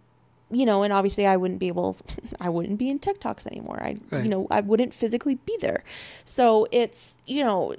[0.49, 1.97] you know and obviously i wouldn't be able
[2.39, 4.23] i wouldn't be in tiktoks anymore i Right.
[4.23, 5.84] you know i wouldn't physically be there
[6.23, 7.75] so it's you know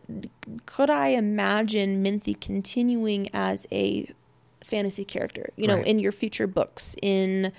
[0.67, 4.11] could i imagine minthy continuing as a
[4.61, 5.87] fantasy character you know Right.
[5.87, 7.53] in your future books in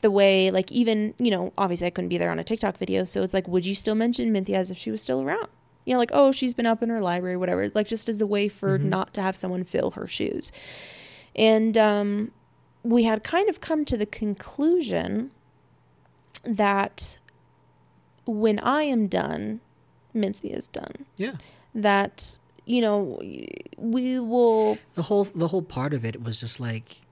[0.00, 3.04] the way like even you know obviously i couldn't be there on a tiktok video
[3.04, 5.46] so it's like would you still mention minthy as if she was still around
[5.86, 8.26] you know like oh she's been up in her library whatever like just as a
[8.26, 10.52] way for not to have someone fill her shoes
[11.36, 12.32] and um,
[12.82, 15.30] we had kind of come to the conclusion
[16.44, 17.18] that
[18.24, 19.60] when I am done,
[20.14, 21.04] Minthy is done.
[21.16, 21.34] Yeah.
[21.74, 23.20] That, you know,
[23.76, 24.78] we will.
[24.94, 27.02] the whole the whole part of it was just like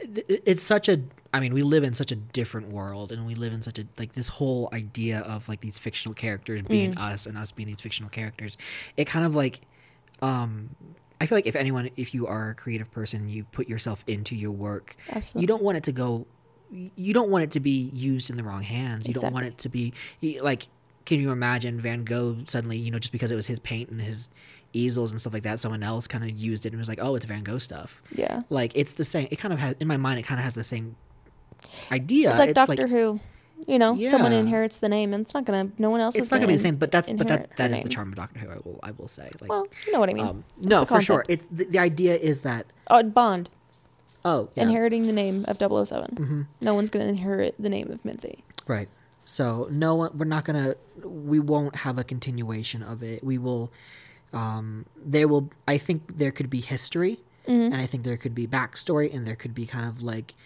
[0.00, 1.00] it's such a
[1.32, 3.86] i mean we live in such a different world and we live in such a
[3.98, 7.80] like this whole idea of like these fictional characters being us and us being these
[7.80, 8.56] fictional characters.
[8.96, 9.60] It kind of like
[10.20, 10.70] um
[11.20, 14.36] i feel like if anyone if you are a creative person you put yourself into
[14.36, 15.42] your work Absolutely.
[15.42, 16.26] you don't want it to go
[16.72, 19.06] you don't want it to be used in the wrong hands.
[19.06, 19.92] You don't want it to be
[20.40, 20.68] like
[21.04, 24.00] can you imagine van gogh suddenly you know just because it was his paint and
[24.00, 24.30] his
[24.72, 27.14] easels and stuff like that someone else kind of used it and was like oh
[27.14, 28.40] it's van gogh stuff Yeah.
[28.50, 30.54] like it's the same it kind of has in my mind it kind of has
[30.54, 30.96] the same
[31.90, 33.20] idea It's like Doctor Who.
[33.68, 35.70] You know, someone inherits the name, and it's not gonna.
[35.78, 36.16] No one else.
[36.16, 38.08] it's is not gonna be the same but that's but that that is the charm
[38.08, 40.26] of doctor who i will i will say like Well, you know what I mean.
[40.26, 43.50] um no for sure it's the, the idea is that oh, Bond
[44.24, 44.64] oh yeah.
[44.64, 45.76] inheriting the name of 7
[46.16, 46.46] Mhm.
[46.60, 48.40] No one's gonna inherit the name of Minthy.
[48.66, 48.88] Right.
[49.24, 53.22] So no one we're not gonna we won't have a continuation of it.
[53.22, 53.70] We will
[54.32, 57.72] um there will I think there could be history Mm-hmm.
[57.72, 60.36] and I think there could be backstory and there could be kind of like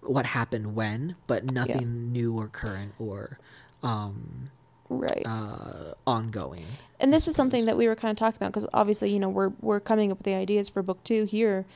[0.00, 3.38] what happened when, but nothing new or current or
[3.82, 4.50] um
[4.88, 5.22] Right.
[5.26, 6.64] uh ongoing.
[6.98, 9.28] and this is something that we were kind of talking about because obviously you know
[9.28, 11.66] we're we're coming up with the ideas for book two here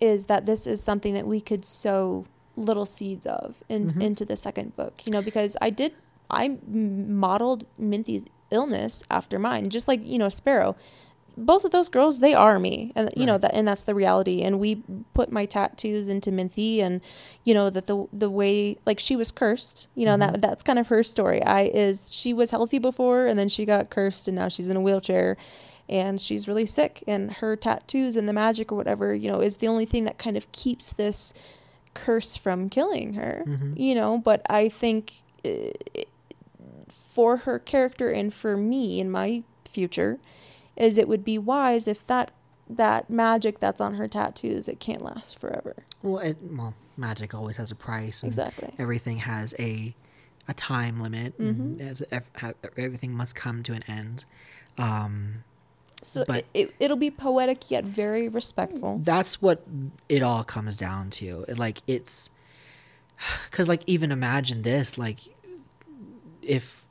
[0.00, 2.26] is that this is something that we could sow
[2.56, 4.02] little seeds of in, Mhm.
[4.02, 5.92] into the second book you know because i did
[6.30, 10.76] I modeled minthy's illness after mine just like you know sparrow.
[11.34, 12.92] Both of those girls they are me.
[12.94, 14.42] And you know that and that's the reality.
[14.42, 14.82] And we
[15.14, 17.00] put my tattoos into Minthy and
[17.44, 20.62] you know that the the way like she was cursed you know and that that's
[20.62, 21.42] kind of her story.
[21.42, 24.76] I is she was healthy before and then she got cursed and now she's in
[24.76, 25.38] a wheelchair
[25.88, 27.02] and she's really sick.
[27.08, 30.18] And her tattoos and the magic or whatever you know is the only thing that
[30.18, 31.32] kind of keeps this
[31.94, 33.78] curse from killing her Mhm.
[33.78, 34.18] you know.
[34.18, 35.70] But i think uh,
[37.14, 40.18] for her character and for me in my future
[40.76, 42.30] is it would be wise if that
[42.68, 47.56] that magic that's on her tattoos it can't last forever Well, it, well, magic always
[47.58, 49.94] has a price and exactly everything has a
[50.48, 51.80] a time limit Mm-hmm.
[51.80, 52.02] as
[52.76, 54.24] everything must come to an end.
[54.78, 55.44] Um
[56.02, 59.62] so but- it, it, it'll be poetic yet very respectful that's what
[60.08, 62.30] it all comes down to It- like it's
[63.50, 65.20] because like even imagine this like
[66.42, 66.81] if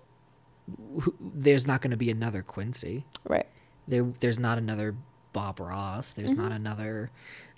[1.19, 3.05] there's not going to be another Quincy.
[3.27, 3.47] Right.
[3.87, 4.95] There, there's not another
[5.33, 6.13] Bob Ross.
[6.13, 7.11] There's not another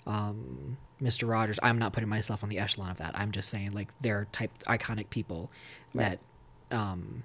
[0.06, 1.28] um, Mr.
[1.28, 1.58] Rogers.
[1.62, 3.12] I'm not putting myself on the echelon of that.
[3.18, 5.50] I'm just saying like they're type iconic people
[5.94, 6.18] that,
[6.70, 7.22] um,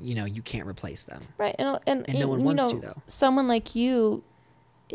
[0.00, 1.22] you know, you can't replace them.
[1.38, 1.54] Right.
[1.58, 3.02] And and, And no one you wants know, to, though.
[3.06, 4.22] Someone like you,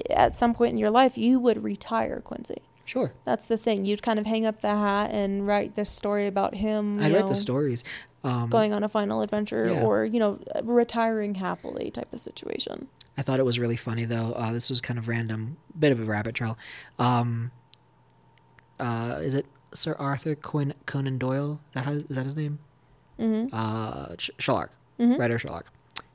[0.09, 2.61] at some point in your life, you would retire Quincy.
[2.84, 3.86] Sure, That's the thing.
[3.86, 6.99] You'd kind of hang up the hat and write the story about him.
[6.99, 7.86] I you read know, the stories.
[8.24, 9.82] Um, Going on a final adventure, Yeah.
[9.82, 12.88] or you know, retiring happily type of situation.
[13.17, 14.34] I thought it was really funny though.
[14.34, 16.57] Uh, this was kind of random, bit of a rabbit trail.
[16.99, 17.51] Um,
[18.80, 21.59] uh, is it Sir Arthur Conan, Conan Doyle?
[21.69, 22.59] Is that how, is that his name?
[23.19, 23.53] Mm-hmm.
[23.55, 25.17] Uh, Sh- Sherlock, Mhm.
[25.19, 25.65] writer Sherlock,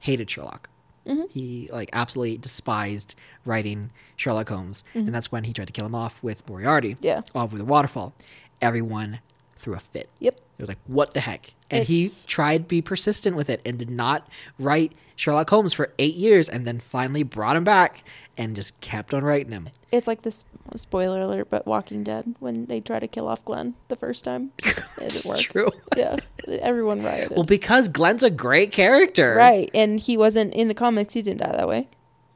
[0.00, 0.68] hated Sherlock.
[1.06, 1.30] Mhm.
[1.30, 5.06] He like absolutely despised writing Sherlock Holmes, Mm-hmm.
[5.06, 6.96] and that's when he tried to kill him off with Moriarty.
[7.00, 7.20] Yeah.
[7.34, 8.12] over the waterfall.
[8.60, 9.20] Everyone
[9.56, 10.08] threw a fit.
[10.20, 10.34] Yep.
[10.58, 11.52] It was like, what the heck?
[11.70, 14.28] And he tried to be persistent with it and did not
[14.58, 18.04] write Sherlock Holmes for eight years and then finally brought him back
[18.38, 19.68] and just kept on writing him.
[19.92, 20.44] It's like this
[20.76, 24.52] spoiler alert, but Walking Dead when they try to kill off Glenn the first time,
[24.64, 25.40] it It's didn't work.
[25.40, 25.70] true.
[25.96, 26.16] Yeah,
[26.60, 27.30] everyone rioted.
[27.36, 29.34] Well, because Glenn's a great character.
[29.36, 31.14] right, and he wasn't in the comics.
[31.14, 31.88] He didn't die that way.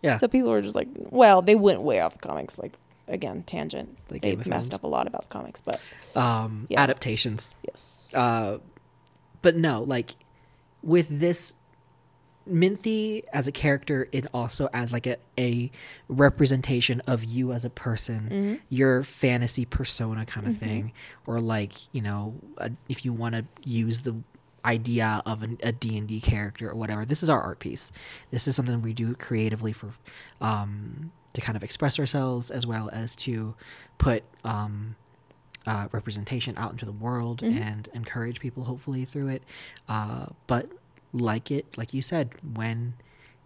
[0.03, 0.17] Yeah.
[0.17, 2.59] So people were just like, well, they went way off the comics.
[2.59, 2.73] Like
[3.11, 3.99] again, tangent.
[4.11, 5.81] Like they messed up a lot about the comics, but
[6.17, 6.81] um, Yeah.
[6.83, 7.53] adaptations.
[7.67, 8.15] yes.
[8.17, 8.59] Uh,
[9.43, 10.15] but no, like
[10.83, 11.57] with this
[12.49, 15.71] Minthy as a character and also as like a, a
[16.09, 18.55] representation of you as a person, Mm-hmm.
[18.69, 20.93] your fantasy persona kind of thing,
[21.27, 24.17] or like you know, a, if you want to use the
[24.65, 27.91] idea of an, a D&D character or whatever this is our art piece
[28.31, 29.89] this is something we do creatively for
[30.43, 33.55] um, to kind of express ourselves as well as to
[33.99, 34.97] put um,
[35.67, 39.43] uh, representation out into the world and encourage people hopefully through it.
[39.89, 40.69] Uh, but
[41.13, 42.95] like it like you said when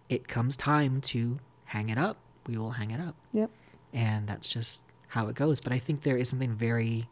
[0.07, 2.17] it comes time to hang it up
[2.47, 3.15] we will hang it up.
[3.33, 3.49] Yep.
[3.91, 5.59] and that's just how it goes.
[5.59, 7.07] But i think there is something very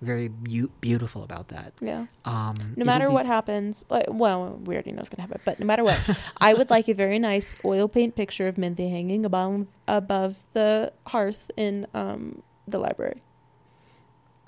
[0.00, 2.06] very beau- beautiful about that Yeah.
[2.24, 5.40] um No matter be- what happens, like, well, we already know it's gonna happen.
[5.44, 5.98] But no matter what,
[6.40, 10.92] I would like a very nice oil paint picture of Minthy hanging above above the
[11.08, 13.22] hearth in um, the library.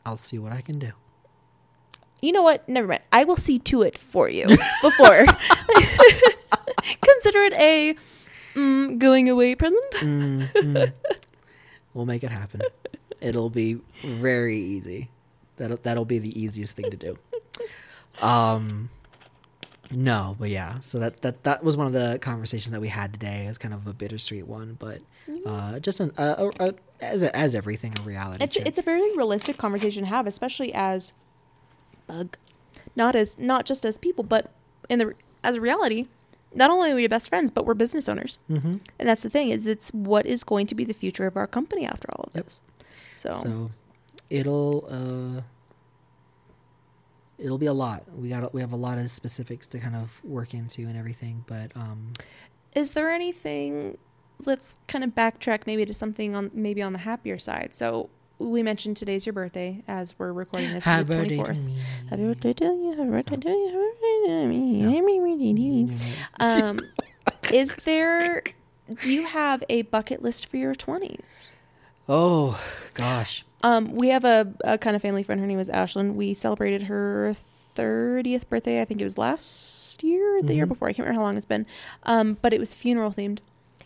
[0.06, 0.92] i'll see what i can do
[2.22, 2.68] You know what?
[2.68, 3.00] Never mind.
[3.12, 4.44] I will see to it for you
[4.84, 5.24] before.
[7.00, 7.94] Consider it a
[8.54, 9.90] mm, going away present.
[10.04, 10.92] Mm, mm.
[11.94, 12.60] we'll make it happen
[13.20, 15.08] it'll be very easy
[15.60, 17.16] that'll that'll be the easiest thing to do
[18.26, 18.90] um
[19.92, 23.12] no but yeah so that that that was one of the conversations that we had
[23.12, 24.98] today It's kind of a bittersweet one but
[25.46, 28.66] uh just an uh, uh, uh, as as everything a reality It's check.
[28.66, 31.12] it's a very realistic conversation to have, especially as
[32.06, 32.36] bug,
[32.96, 34.50] not as not just as people, but
[34.88, 36.08] in the as a reality.
[36.52, 38.78] Not only are we best friends, but we're business owners, mm-hmm.
[38.98, 41.46] and that's the thing is it's what is going to be the future of our
[41.46, 42.60] company after all of this.
[43.16, 43.70] So, so
[44.30, 45.42] it'll uh
[47.38, 50.22] it'll be a lot we got we have a lot of specifics to kind of
[50.24, 52.12] work into and everything but um
[52.74, 53.98] is there anything?
[54.44, 57.74] Let's kind of backtrack maybe to something on maybe on the happier side.
[57.74, 61.64] So we mentioned today's your birthday as we're recording this Happy the birthday to fourth.
[61.64, 61.78] me.
[62.08, 62.90] Happy birthday to you.
[62.96, 63.68] Happy birthday to you.
[63.70, 64.80] Happy birthday to me.
[64.82, 65.96] Happy birthday to you.
[66.38, 66.80] Um,
[67.52, 68.42] is there?
[69.02, 71.50] Do you have a bucket list for your twenties?
[72.12, 72.60] oh
[72.94, 75.40] gosh Um, we have a, a kind of family friend.
[75.40, 76.14] Her name is Ashlyn.
[76.14, 77.34] We celebrated her
[77.74, 78.80] thirtieth birthday.
[78.80, 80.88] I think it was last year, the year before.
[80.88, 81.66] I can't remember how long it's been.
[82.04, 83.40] Um, but it was funeral themed.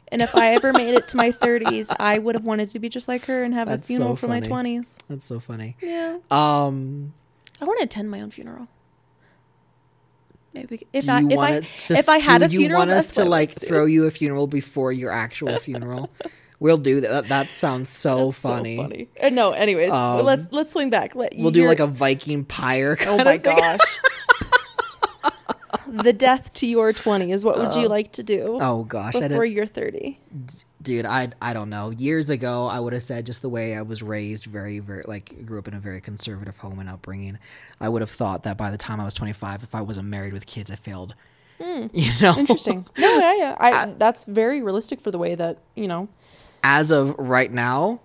[0.09, 2.89] And if I ever made it to my thirties, I would have wanted to be
[2.89, 4.99] just like her and have That's a funeral so for my twenties.
[5.09, 7.13] that's so funny Yeah, um
[7.61, 8.69] I want to attend my own funeral.
[10.53, 13.53] Maybe if I if I to, if I had a you want us to like
[13.53, 16.11] throw you a funeral before your actual funeral
[16.65, 20.73] we'll do that that, sounds so That's so funny, Uh, no, anyways, Um, let's let's
[20.73, 21.15] swing back.
[21.15, 23.79] Let, we'll do like a viking pyre Oh my gosh.
[25.87, 27.45] the death to your 20s.
[27.45, 30.19] What would you like to do oh gosh before you're 30?
[30.81, 33.81] dude i i don't know years ago i would have said just the way i
[33.81, 37.39] was raised very very like grew up in a very conservative home and upbringing
[37.81, 40.35] i would have thought that by the time i was 25 if i wasn't married
[40.35, 41.15] with kids i failed
[41.93, 42.37] you know.
[42.37, 42.87] Interesting.
[42.99, 43.57] No, yeah, yeah.
[43.61, 46.09] I, that's very realistic for the way that, you know,
[46.65, 48.01] as of right now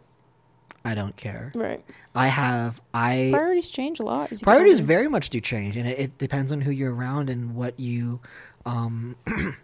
[0.86, 1.84] i don't care right.
[2.14, 4.32] i have i Priorities change a lot.
[4.32, 6.94] as you get priorities very much do change and it, it depends on who you're
[6.94, 8.20] around and what you
[8.66, 9.16] um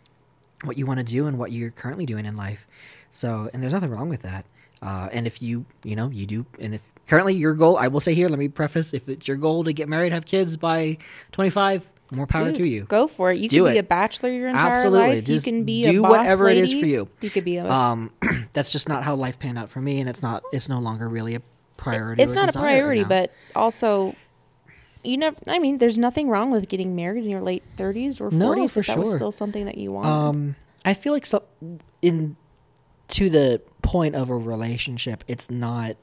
[0.63, 2.67] what you want to do and what you're currently doing in life
[3.11, 4.45] so and there's nothing wrong with that
[4.81, 7.99] uh and if you you know you do and if currently your goal i will
[7.99, 10.97] say here let me preface if it's your goal to get married have kids by
[11.33, 12.83] 25 more power Dude, to you.
[12.83, 13.39] Go for it.
[13.39, 14.99] You Do can be a bachelor your entire Absolutely.
[14.99, 15.15] life.
[15.15, 17.09] You Just can be do a boss whatever it is for you.
[17.21, 17.69] You could be a.
[17.69, 18.11] Um,
[18.53, 20.43] that's just not how life panned out for me, and it's not.
[20.51, 21.41] It's no longer really a
[21.77, 22.21] priority.
[22.21, 23.07] it's not a priority, now.
[23.09, 24.15] but also,
[25.03, 25.35] you never.
[25.47, 28.63] I mean, there's nothing wrong with getting married in your late 30s or 40s No,
[28.63, 30.07] if that was still something that you want.
[30.07, 31.43] Um, I feel like so
[32.01, 32.37] in
[33.09, 35.97] to the point of a relationship, it's not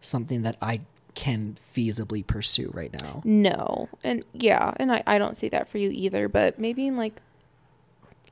[0.00, 0.80] something that I
[1.14, 3.22] can feasibly pursue right now.
[3.24, 6.28] no, and yeah, and I, I don't see that for you either.
[6.28, 7.20] But maybe in like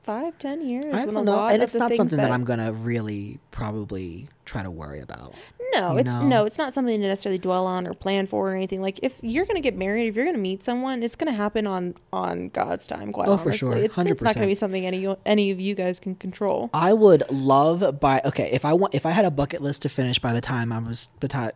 [0.03, 4.27] five, ten years, I don't know, and it's not something that, I'm gonna really probably
[4.45, 5.35] try to worry about.
[5.73, 6.25] No, it's know?
[6.25, 8.81] no, it's not something to necessarily dwell on or plan for or anything.
[8.81, 11.93] Like if you're gonna get married, if you're gonna meet someone, it's gonna happen on
[12.11, 13.11] on God's time.
[13.11, 13.77] Quite Oh, honestly, for sure.
[13.77, 16.71] it's, it's not gonna be something any any of you guys can control.
[16.73, 19.89] I would love by okay if I want if I had a bucket list to
[19.89, 21.51] finish by the time I was ti-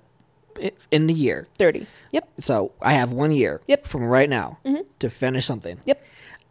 [0.91, 1.47] in the year.
[1.57, 1.87] Thirty.
[2.11, 2.29] Yep.
[2.39, 3.61] So I have one year.
[3.67, 3.87] Yep.
[3.87, 4.85] From right now Mhm.
[4.99, 5.79] to finish something.
[5.85, 6.03] Yep.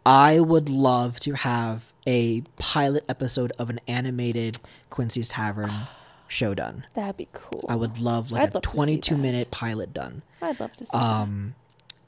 [0.05, 4.57] I would love to have a pilot episode of an animated
[4.89, 5.71] Quincy's Tavern
[6.27, 6.85] show done.
[6.93, 7.63] That'd be cool.
[7.69, 10.21] I would love like I'd a love 22 minute pilot done.
[10.41, 10.97] I'd love to see.
[10.97, 11.03] that.
[11.03, 11.55] Um,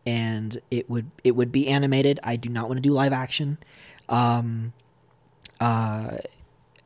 [0.05, 2.19] and it would it would be animated.
[2.23, 3.57] I do not want to do live action.
[4.09, 4.73] Um,
[5.59, 6.17] uh,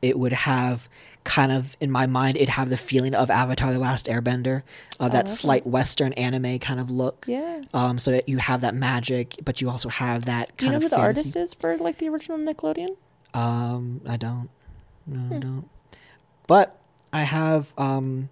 [0.02, 0.88] it would have
[1.22, 4.62] kind of in my mind it'd have the feeling of Avatar: The Last Airbender,
[4.98, 5.32] of that okay.
[5.32, 7.24] slight Western anime kind of look.
[7.28, 7.60] Yeah.
[7.74, 10.80] Um, so that you have that magic, but you also have that Do you kind
[10.80, 12.96] know of who the artist is for like the original Nickelodeon?
[13.34, 14.48] Um, I don't.
[15.06, 15.32] No, Hmm.
[15.34, 15.68] I don't.
[16.46, 16.76] But
[17.12, 17.72] I have.
[17.78, 18.28] Um,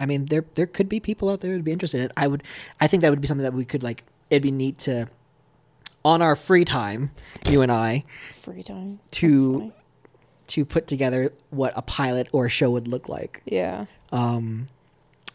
[0.00, 1.98] I mean, there there could be people out there who'd be interested.
[1.98, 2.12] in it.
[2.16, 2.42] I would.
[2.80, 4.04] I think that would be something that we could like.
[4.30, 5.08] It'd be neat to,
[6.04, 7.10] on our free time,
[7.48, 9.00] you and I, Free time.
[9.12, 9.72] To-.
[10.48, 13.42] To put together what a pilot or a show would look like.
[13.44, 13.86] Yeah.
[14.12, 14.68] Um,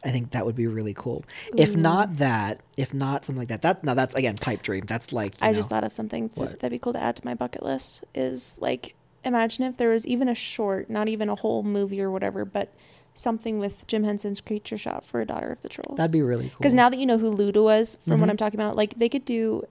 [0.03, 1.23] I think that would be really cool.
[1.55, 4.83] If not that, if not something like that, that now that's again pipe dream.
[4.85, 7.15] That's like you I know, just thought of something th- that'd be cool to add
[7.17, 8.03] to my bucket list.
[8.13, 12.11] Is like imagine if there was even a short, not even a whole movie or
[12.11, 12.73] whatever, but
[13.13, 15.95] something with Jim Henson's Creature Shop for a Daughter of the Trolls.
[15.97, 16.57] that'd be really cool.
[16.57, 18.21] because now that you know who Ludo was from Mm-hmm.
[18.21, 19.63] what I'm talking about, like they could do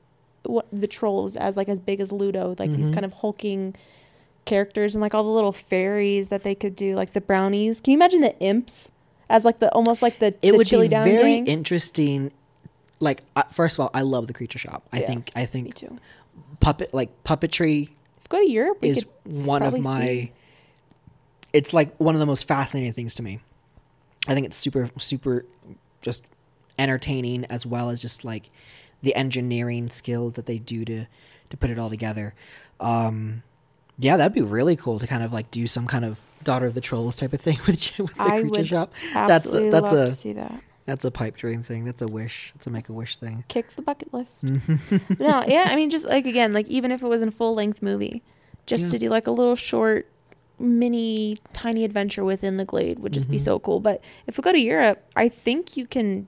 [0.45, 2.95] what the trolls as like as big as Ludo, like these Mm-hmm.
[2.95, 3.75] kind of hulking
[4.45, 7.81] characters and like all the little fairies that they could do, like the brownies.
[7.81, 8.91] Can you imagine the imps
[9.29, 11.47] as like the almost like the it the would chili be down very gang?
[11.47, 12.33] interesting.
[13.01, 14.87] Like uh, first of all, I love the creature shop.
[14.93, 15.75] I Yeah, think I think
[16.61, 17.91] puppet like puppetry
[18.21, 20.07] If go to Europe, is one of my.
[20.07, 20.33] see-
[21.53, 23.41] It's like one of the most fascinating things to me.
[24.29, 25.45] I think it's super super,
[26.01, 26.25] just
[26.79, 28.51] entertaining as well as just like
[29.03, 31.07] the engineering skills that they do to
[31.51, 32.35] to put it all together.
[32.81, 33.43] Um,
[33.99, 36.75] yeah, that'd be really cool to kind of like do some kind of Daughter of
[36.75, 38.93] the Trolls type of thing with, with the I creature shop.
[39.15, 40.61] That's a, that's love a to see that.
[40.87, 41.85] that's a pipe dream thing.
[41.85, 42.53] That's a wish.
[42.57, 43.45] It's a make a wish thing.
[43.49, 44.43] Kick the bucket list.
[45.21, 47.81] no, yeah, I mean, just like again, like even if it wasn't a full length
[47.83, 48.23] movie,
[48.67, 48.91] just Yeah.
[48.91, 50.09] to do like a little short,
[50.59, 53.45] mini, tiny adventure within the glade would just be Mm-hmm.
[53.45, 53.81] so cool.
[53.81, 56.27] But if we go to Europe, I think you can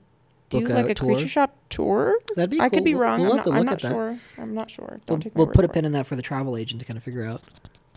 [0.59, 2.17] do Book like a a creature shop tour.
[2.35, 2.77] That'd be I cool.
[2.77, 3.21] could be We'll- wrong.
[3.21, 4.19] we'll I'm not, I'm not sure.
[4.37, 4.99] I'm not sure.
[5.05, 6.85] Don't We'll, take my we'll put a pin in that for the travel agent to
[6.85, 7.41] kind of figure out.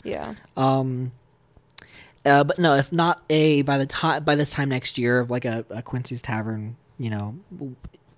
[0.04, 0.34] Yeah.
[0.56, 1.12] Um,
[2.24, 5.30] uh, but no, if not a by the time by this time next year of
[5.30, 7.36] like a, a Quincy's Tavern, you know,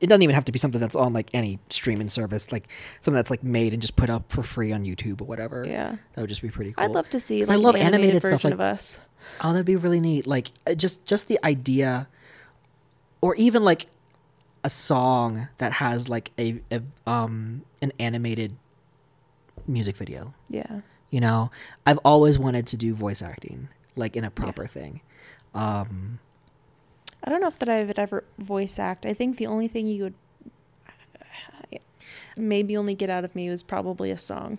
[0.01, 2.69] it doesn't even have to be something that's on like any streaming service, like
[3.01, 5.65] something that's like made and just put up for free on YouTube or whatever.
[5.67, 5.97] Yeah.
[6.15, 6.83] that would just be pretty cool.
[6.85, 7.45] I'd love to see.
[7.45, 9.01] like I love an animated, animated stuff version like of us.
[9.43, 10.27] Oh, that'd be really neat.
[10.27, 12.09] Like uh, just just the idea,
[13.21, 13.87] or even like
[14.63, 18.57] a song that has like a, a um an animated
[19.67, 20.35] music video.
[20.49, 20.81] Yeah.
[21.11, 21.51] You know,
[21.87, 25.01] I've always wanted to do voice acting, like in a proper thing.
[25.55, 26.21] Um,
[27.25, 29.05] I don't know if that I would ever voice act.
[29.05, 30.15] I think the only thing you would
[32.37, 34.59] maybe only get out of me was probably a song,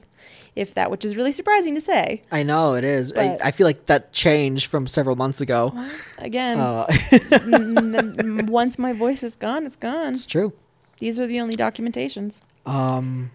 [0.55, 2.21] if that, which is really surprising to say.
[2.31, 3.13] I know it is.
[3.13, 5.73] I, I feel like that changed from several months ago.
[6.17, 6.85] Again, Uh,
[7.31, 10.13] n- n- once my voice is gone, it's gone.
[10.13, 10.53] it's true.
[10.99, 12.43] These are the only documentations.
[12.65, 13.31] Um,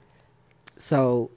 [0.79, 1.31] so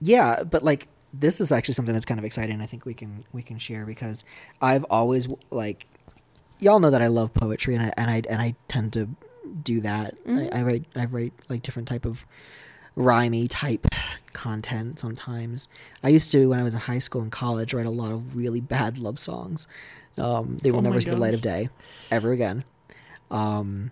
[0.00, 2.60] yeah, but like this is actually something that's kind of exciting.
[2.60, 4.24] I think we can we can share because
[4.60, 5.86] I've always like
[6.60, 9.08] y'all know that I love poetry and I and I and I tend to
[9.62, 10.14] do that.
[10.28, 12.24] I, I write I write like different type of
[12.96, 13.86] rhymey type
[14.32, 15.68] content sometimes.
[16.02, 18.36] I used to when I was in high school and college write a lot of
[18.36, 19.66] really bad love songs.
[20.18, 21.70] Um, they will Oh never see the light of day
[22.10, 22.64] ever again.
[23.30, 23.90] Um,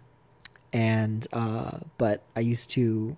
[0.73, 3.17] and uh, but I used to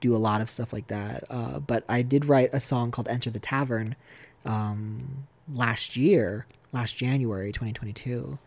[0.00, 1.24] do a lot of stuff like that.
[1.30, 3.96] Uh, but I did write a song called "Enter the Tavern"
[4.44, 8.38] um, last year, last January, 2022,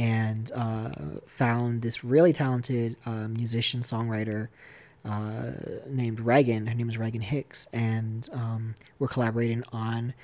[0.00, 0.88] and uh,
[1.26, 4.48] found this really talented uh, musician songwriter
[5.04, 5.50] uh,
[5.86, 6.66] named Reagan.
[6.66, 10.14] Her name is Reagan Hicks, and um, we're collaborating on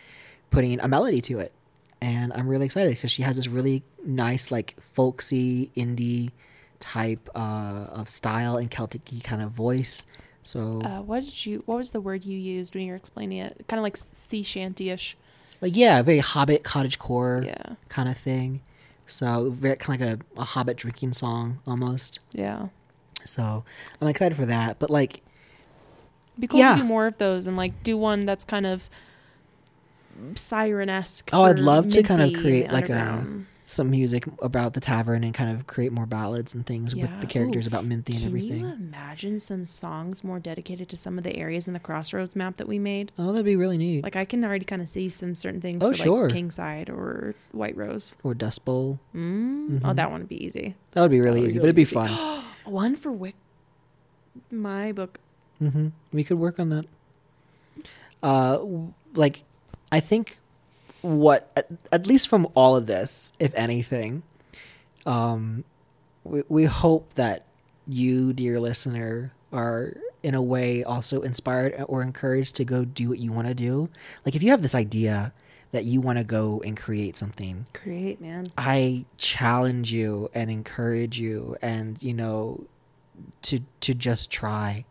[0.50, 1.52] putting a melody to it.
[2.00, 6.30] And I'm really excited because she has this really nice, like folksy indie
[6.78, 10.06] type uh, of style and Celtic kind of voice.
[10.42, 11.62] So Uh, what did you?
[11.66, 13.64] What was the word you used when you were explaining it?
[13.68, 15.16] Kind of like sea shanty-ish.
[15.60, 17.74] like yeah, very Hobbit cottage core Yeah.
[17.88, 18.60] kind of thing.
[19.06, 22.18] So very kind of like a, a Hobbit drinking song almost.
[22.32, 22.68] Yeah.
[23.24, 23.64] So
[24.00, 24.78] I'm excited for that.
[24.78, 25.22] But like
[26.34, 26.74] It'd be cool Yeah.
[26.76, 28.88] to do more of those and like do one that's kind of
[30.34, 31.30] siren esque.
[31.32, 33.24] Oh, I'd love to kind of create, like, a-
[33.68, 37.26] some music about the tavern and kind of create more ballads and things with the
[37.26, 38.60] characters Ooh, about Minthy and everything.
[38.60, 42.36] Can you imagine some songs more dedicated to some of the areas in the Crossroads
[42.36, 43.10] map that we made?
[43.18, 44.04] Oh, that'd be really neat.
[44.04, 46.22] Like I can already kind of see some certain things Oh, for sure.
[46.24, 48.14] like Kingside or White Rose.
[48.22, 49.00] or Dust Bowl.
[49.14, 49.80] Mm?
[49.84, 49.96] Oh, Mhm.
[49.96, 50.76] that one would be easy.
[50.92, 51.94] That would be really would be easy, but it'd be easy.
[51.94, 52.44] fun.
[52.64, 53.34] One for Wick.
[54.50, 55.18] My book.
[55.58, 56.84] hmm We could work on that.
[58.22, 59.42] Uh, w- like,
[59.90, 60.38] I think
[61.06, 64.22] what at, at least from all of this, if anything,
[65.04, 65.64] um,
[66.24, 67.44] we, we hope that
[67.86, 73.18] you, dear listener, are in a way also inspired or encouraged to go do what
[73.18, 73.88] you want to do.
[74.24, 75.32] Like, if you have this idea
[75.70, 78.46] that you want to go and create something, Create, man.
[78.56, 82.66] I challenge you and encourage you and you know
[83.42, 84.84] to to just try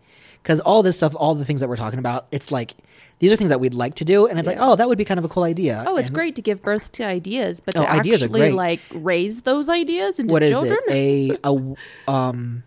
[0.45, 2.75] cuz all this stuff all the things that we're talking about it's like
[3.19, 5.05] these are things that we'd like to do and it's like oh that would be
[5.05, 5.83] kind of a cool idea.
[5.87, 9.41] Oh, it's And great to give birth to ideas, but Oh, to actually like raise
[9.41, 10.77] those ideas into what is children.
[10.87, 12.63] it a a um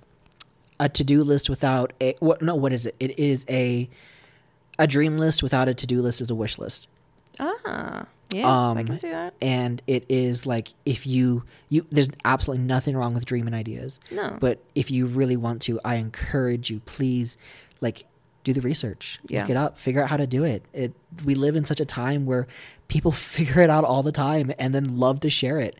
[0.81, 2.95] a to-do list without a what no what is it?
[3.01, 3.89] It is a
[4.79, 6.89] a dream list without a to-do list is a wish list.
[7.41, 9.35] Ah, yes, I Um, can see that.
[9.43, 14.01] and it is like if you you there's absolutely nothing wrong with dreaming ideas.
[14.11, 17.37] No, but if you really want to i encourage you please
[17.81, 18.05] like
[18.45, 19.47] do the research look Yeah.
[19.49, 20.93] it up figure out how to do it it
[21.24, 22.47] we live in such a time where
[22.89, 25.76] people figure it out all the time and then love to share it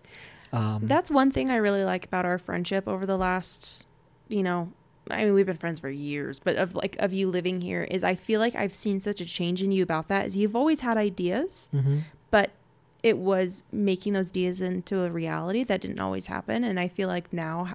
[0.53, 3.84] um That's one thing I really like about our friendship over the last,
[4.28, 4.72] you know,
[5.11, 8.03] I mean, we've been friends for years, but of like of you living here is
[8.03, 10.24] I feel like I've seen such a change in you about that.
[10.26, 12.01] Is you've always had ideas, mhm.
[12.30, 12.51] but
[13.03, 16.64] it was making those ideas into a reality that didn't always happen.
[16.64, 17.74] And I feel like now,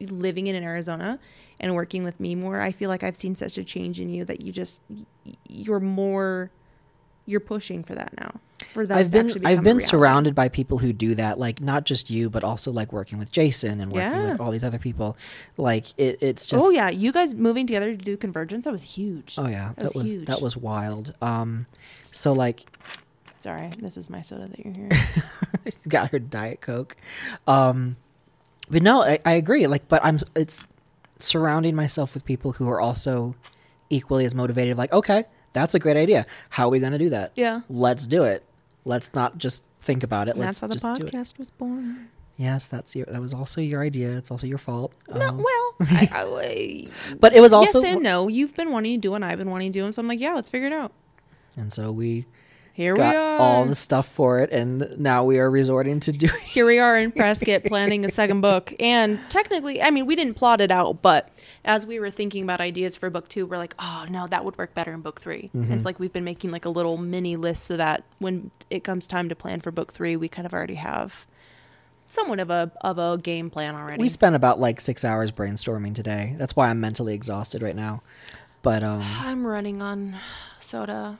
[0.00, 1.18] living in Arizona
[1.60, 4.24] and working with me more, I feel like I've seen such a change in you
[4.24, 4.80] that you just
[5.48, 6.50] you're more
[7.26, 8.30] you're pushing for that now.
[8.72, 12.10] For that I've been I've been surrounded by people who do that like not just
[12.10, 14.30] you but also like working with Jason and working Yeah.
[14.32, 15.16] with all these other people
[15.56, 18.82] like it, it's just oh yeah, you guys moving together to do convergence that was
[18.82, 19.36] huge.
[19.38, 20.26] oh yeah That that was was huge.
[20.26, 21.66] that was wild um
[22.12, 22.64] so like
[23.40, 24.90] Sorry, this is my soda that you're hearing.
[25.88, 26.96] got her diet coke
[27.46, 27.96] um
[28.70, 30.66] but no I, I agree like but i'm it's
[31.18, 33.34] surrounding myself with people who are also
[33.90, 37.08] equally as motivated like okay that's a great idea how are we going to do
[37.10, 37.60] that yeah.
[37.68, 38.44] let's do it
[38.84, 41.38] let's not just think about it And let's that's how the just do it podcast
[41.38, 42.08] was born.
[42.36, 45.74] yes that's your that was also your idea it's also your fault No, Um, well,
[45.80, 46.86] I, I,
[47.18, 48.28] but it was also yes and no.
[48.28, 50.20] You've been wanting to do what I've been wanting to do, and so I'm like,
[50.20, 50.92] yeah, let's figure it out.
[51.56, 52.26] and so we
[52.78, 53.38] Here got we are.
[53.40, 56.96] all the stuff for it and now we are resorting to doing Here we are
[56.96, 61.02] in Prescott planning a second book, and technically, I mean, we didn't plot it out,
[61.02, 61.28] but
[61.64, 64.56] as we were thinking about ideas for book two, we're like, oh no, that would
[64.58, 65.72] work better in book 3 Mm-hmm.
[65.72, 69.08] It's like we've been making like a little mini list so that when it comes
[69.08, 71.26] time to plan for book three, we kind of already have
[72.06, 74.00] somewhat of a of a game plan already.
[74.00, 78.00] we spent about like six hours brainstorming today that's why i'm mentally exhausted right now
[78.62, 80.16] but um I'm running on
[80.56, 81.18] soda.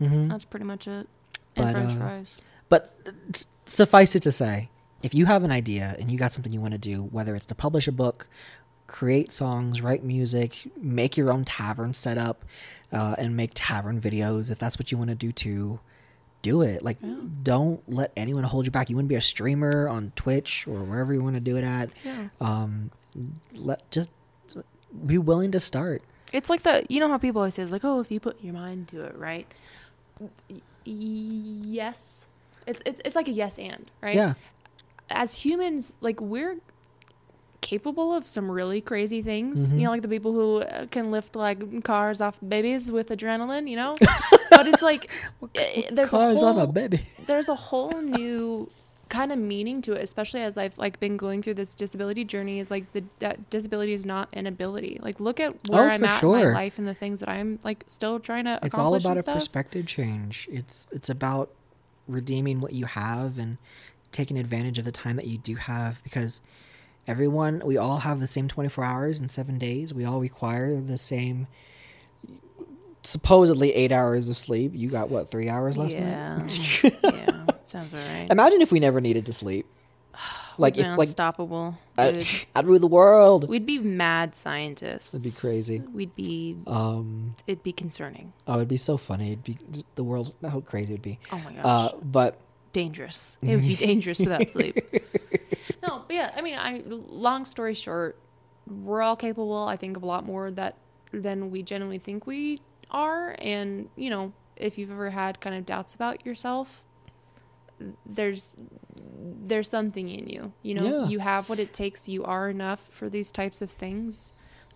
[0.00, 0.28] Mhm.
[0.28, 1.08] That's pretty much it.
[1.54, 2.38] But, And French uh, fries.
[2.68, 2.94] But
[3.34, 4.70] s- suffice it to say,
[5.02, 7.46] if you have an idea and you got something you want to do, whether it's
[7.46, 8.28] to publish a book,
[8.86, 12.44] create songs, write music, make your own tavern setup,
[12.92, 15.80] uh, and make tavern videos, if that's what you want to do too,
[16.42, 16.82] do it.
[16.82, 17.16] Like, Yeah.
[17.42, 18.88] don't let anyone hold you back.
[18.90, 21.64] You want to be a streamer on Twitch or wherever you want to do it
[21.64, 21.90] at.
[22.04, 22.28] Yeah.
[22.40, 22.90] Um,
[23.54, 24.10] let just
[25.06, 26.02] be willing to start.
[26.32, 28.42] It's like the you know how people always say it's like, oh, if you put
[28.42, 29.46] your mind to it, right?
[30.84, 32.26] Yes.
[32.66, 34.14] It's it's it's like a yes and, right?
[34.14, 34.34] Yeah.
[35.08, 36.56] As humans, like we're
[37.60, 39.72] capable of some really crazy things.
[39.72, 39.78] Mhm.
[39.78, 43.68] You know, like the people who uh, can lift like cars off babies with adrenaline,
[43.68, 43.96] you know?
[44.50, 45.10] but it's like
[45.54, 47.00] eh, there's Cars a on whole a baby.
[47.26, 48.70] there's a whole new
[49.10, 52.58] kind of meaning to it especially as i've like been going through this disability journey
[52.60, 56.04] is like the uh, disability is not an ability like look at where Oh, i'm
[56.04, 56.38] at in sure.
[56.52, 59.22] my life and the things that i'm like still trying to it's all about a
[59.22, 59.34] stuff.
[59.34, 61.50] perspective change it's it's about
[62.08, 63.58] redeeming what you have and
[64.12, 66.40] taking advantage of the time that you do have because
[67.06, 70.98] everyone we all have the same 24 hours and seven days we all require the
[70.98, 71.46] same
[73.02, 76.36] supposedly eight hours of sleep you got what three hours last yeah.
[76.38, 77.26] night yeah.
[77.70, 78.26] Sounds all right.
[78.30, 79.66] imagine if we never needed to sleep
[80.58, 81.78] like if like unstoppable.
[81.96, 82.28] I'd, dude.
[82.56, 85.14] I'd rule the world We'd be mad scientists.
[85.14, 85.78] It'd be crazy.
[85.80, 86.56] We'd be.
[86.66, 88.32] um It'd be concerning.
[88.46, 89.56] oh it'd be so funny it'd be
[89.94, 91.64] the world how crazy it'd be Oh my gosh.
[91.64, 92.40] uh but
[92.72, 93.38] dangerous.
[93.42, 94.78] It would be dangerous without sleep.
[95.82, 98.18] No, but yeah, I mean, I long story short,
[98.66, 99.64] we're all capable.
[99.66, 100.76] I think of a lot more that
[101.10, 102.60] than we genuinely think we
[102.90, 106.82] are, and you know, if you've ever had kind of doubts about yourself,
[108.06, 108.56] there's
[109.42, 110.52] there's something in you.
[110.62, 111.08] You know, Yeah.
[111.08, 112.08] you have what it takes.
[112.08, 114.32] You are enough for these types of things,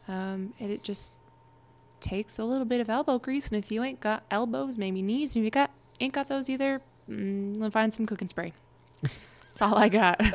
[0.09, 1.13] um, and it just
[2.01, 3.49] takes a little bit of elbow grease.
[3.51, 6.49] And if you ain't got elbows, maybe knees, and if you got ain't got those
[6.51, 8.53] either, mm, find some cooking spray.
[9.03, 10.21] That's all I got.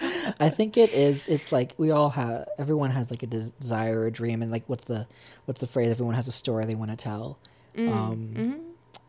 [0.40, 1.26] I think it is.
[1.26, 2.48] It's like we all have.
[2.58, 5.06] Everyone has like a des- desire or a dream, and like what's the
[5.46, 5.90] what's the phrase?
[5.90, 7.38] Everyone has a story they want to tell,
[7.76, 8.60] Mm, um, mhm.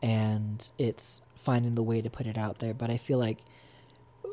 [0.01, 2.73] and it's finding the way to put it out there.
[2.73, 3.39] But I feel like
[4.25, 4.27] uh,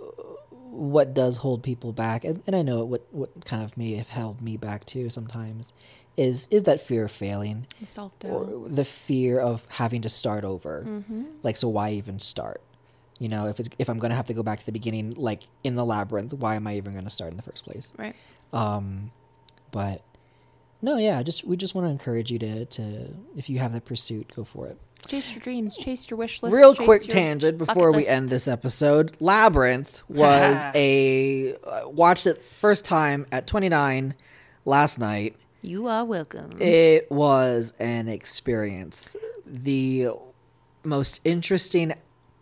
[0.71, 4.09] what does hold people back, and, and I know what what kind of may have
[4.11, 5.73] held me back too sometimes,
[6.17, 8.75] is is that fear of failing The self doubt.
[8.75, 10.85] the fear of having to start over.
[10.87, 11.25] Mm-hmm.
[11.43, 12.61] Like, so why even start?
[13.19, 15.45] You know, if it's if I'm gonna have to go back to the beginning, like
[15.65, 17.95] in the labyrinth, why am I even gonna start in the first place?
[17.97, 18.15] Right.
[18.53, 19.11] Um,
[19.71, 20.03] but
[20.83, 23.87] no, yeah, just we just want to encourage you to to if you have that
[23.87, 24.77] pursuit, go for it.
[25.07, 25.77] Chase your dreams.
[25.77, 26.55] Chase your wish list.
[26.55, 28.11] Real quick tangent before we list.
[28.11, 29.17] end this episode.
[29.21, 34.15] Labyrinth was a uh, watched it first time at 29
[34.65, 35.37] last night.
[35.63, 36.61] You are welcome.
[36.61, 39.17] It was an experience.
[39.47, 40.11] The
[40.85, 41.95] most interesting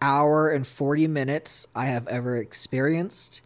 [0.03, 3.41] hour and 40 minutes I have ever experienced.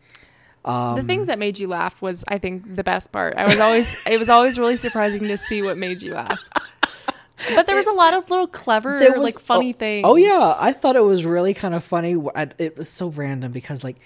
[0.64, 3.36] Um, the things that made you laugh was, I think, the best part.
[3.36, 6.38] I was always, it was always really surprising to see what made you laugh.
[7.54, 10.04] But there was a lot of little clever, was- like funny oh, things.
[10.06, 12.16] Oh yeah, I thought it was really kind of funny.
[12.34, 13.96] I- It was so random because like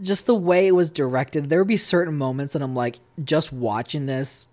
[0.00, 1.48] just the way it was directed.
[1.48, 4.46] There would be certain moments that I'm like just watching this.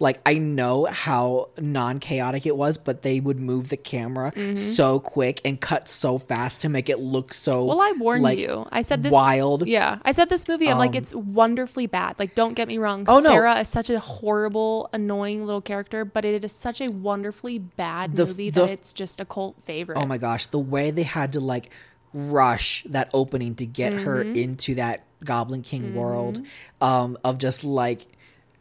[0.00, 5.40] Like I know how non-chaotic it was, but they would move the camera so quick
[5.44, 7.64] and cut so fast to make it look so.
[7.64, 8.64] Well, I warned like, you.
[8.70, 9.12] I said this.
[9.12, 9.66] wild.
[9.66, 10.70] Yeah, I said this movie.
[10.70, 12.16] I'm like, Um, it's wonderfully bad.
[12.20, 13.06] Like, don't get me wrong.
[13.08, 13.26] Oh, no.
[13.26, 18.14] Sarah is such a horrible, annoying little character, but it is such a wonderfully bad
[18.14, 19.98] The- movie the- that it's just a cult favorite.
[19.98, 21.70] Oh my gosh, the way they had to like
[22.14, 24.36] rush that opening to get her Mm-hmm.
[24.36, 26.40] into that Goblin King world
[26.80, 28.06] um, of just like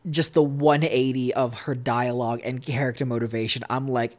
[0.09, 3.63] just the 180 of her dialogue and character motivation.
[3.69, 4.17] I'm like,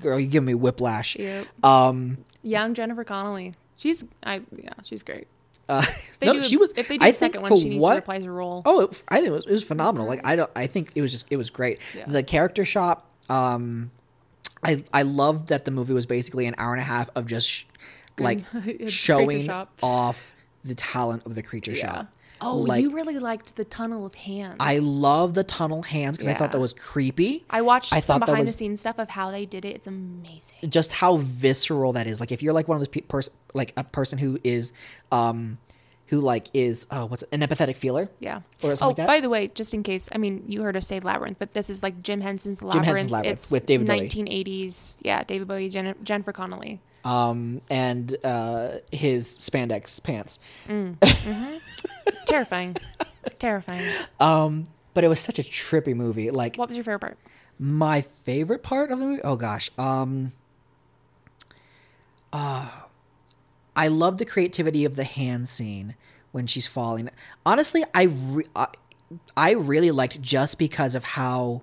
[0.00, 1.16] girl, you give me whiplash.
[1.16, 1.46] Yep.
[1.64, 3.54] Um, Young Jennifer Connelly.
[3.76, 5.26] She's, I yeah, she's great.
[5.68, 5.84] uh,
[6.22, 6.72] no, do, she was.
[6.76, 8.62] If they do I a second one, she needs what- to reprise her role.
[8.64, 10.06] Oh, it, I think it was, it was phenomenal.
[10.06, 11.80] Like I don't, I think it was just it was great.
[11.94, 12.06] Yeah.
[12.06, 13.06] The character shop.
[13.28, 13.90] Um,
[14.62, 17.48] I I loved that the movie was basically an hour and a half of just
[17.48, 17.64] sh-
[18.18, 18.44] like
[18.88, 19.50] showing
[19.82, 20.32] off
[20.64, 21.80] the talent of the creature yeah.
[21.80, 22.12] shop.
[22.40, 24.56] Oh, Like- you really liked the Tunnel of Hands.
[24.60, 27.44] I love the tunnel hands because I thought that was creepy.
[27.48, 29.74] I watched I some behind was- the scenes stuff of how they did it.
[29.76, 30.56] It's amazing.
[30.68, 32.20] Just how visceral that is.
[32.20, 34.72] Like if you're like one of those pe- pers- like a person who is,
[35.10, 35.58] um,
[36.08, 38.08] who like is oh what's it, an empathetic feeler.
[38.20, 38.40] Yeah.
[38.62, 39.06] Or something oh, like that?
[39.08, 41.68] by the way, just in case, I mean, you heard us say Labyrinth, but this
[41.70, 42.84] is like Jim Henson's Labyrinth.
[42.86, 44.08] jim Henson's Labyrinth it's with David Bowie.
[44.08, 45.00] 1980s.
[45.04, 46.80] Yeah, David Bowie, Jen- Jennifer Connelly.
[47.06, 50.38] Um, and uh, his spandex pants.
[52.26, 52.76] Terrifying.
[53.38, 53.84] Terrifying.
[54.18, 56.30] Um, but it was such a trippy movie.
[56.32, 57.18] Like What was your favorite part?
[57.58, 59.22] my favorite part of the movie.
[59.22, 59.70] Oh gosh.
[59.78, 60.32] Um.
[62.32, 62.68] Uh,
[63.76, 65.94] I love the creativity of the hand scene
[66.32, 67.08] when she's falling.
[67.46, 68.66] Honestly, I re- I,
[69.36, 71.62] I really liked just because of how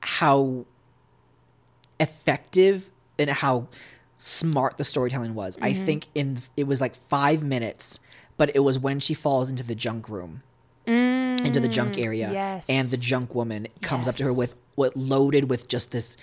[0.00, 0.64] how
[1.98, 3.68] effective and how
[4.18, 5.58] smart the storytelling was.
[5.60, 8.00] I think in it was like 5 minutes,
[8.36, 10.42] but it was when she falls into the junk room
[10.86, 12.68] into the junk area Mm, yes.
[12.70, 16.16] and the junk woman comes up to her with what loaded with just this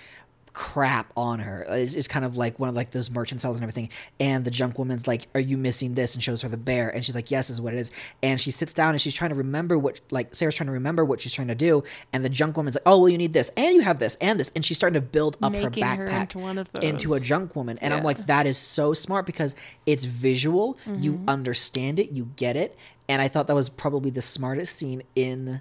[0.54, 1.64] crap on her.
[1.68, 3.88] It's, it's kind of like one of like those merchant cells and everything.
[4.20, 6.14] And the junk woman's like are you missing this?
[6.14, 6.90] And shows her the bear.
[6.90, 7.90] And she's like yes this is what it is.
[8.22, 11.04] And she sits down and she's trying to remember what like sarah's trying to remember
[11.04, 11.82] what she's trying to do.
[12.12, 13.50] And the junk woman's like oh well you need this.
[13.56, 14.16] And you have this.
[14.20, 14.52] And this.
[14.54, 17.20] And she's starting to build up her Making her backpack into one of into a
[17.20, 17.78] junk woman.
[17.78, 19.54] And i'm like that is so smart because
[19.86, 20.76] it's visual.
[20.86, 21.28] You Mm-hmm.
[21.28, 22.10] understand it.
[22.12, 22.76] You get it.
[23.08, 25.60] And i thought that was probably the smartest scene in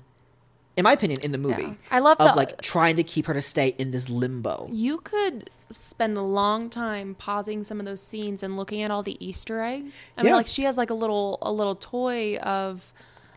[0.77, 1.73] in my opinion in the movie Yeah.
[1.91, 4.99] I love of the- like trying to keep her to stay in this limbo You
[4.99, 9.17] could spend a long time pausing some of those scenes and looking at all the
[9.25, 10.09] Easter eggs.
[10.17, 12.91] I mean, like she has like a little a little toy of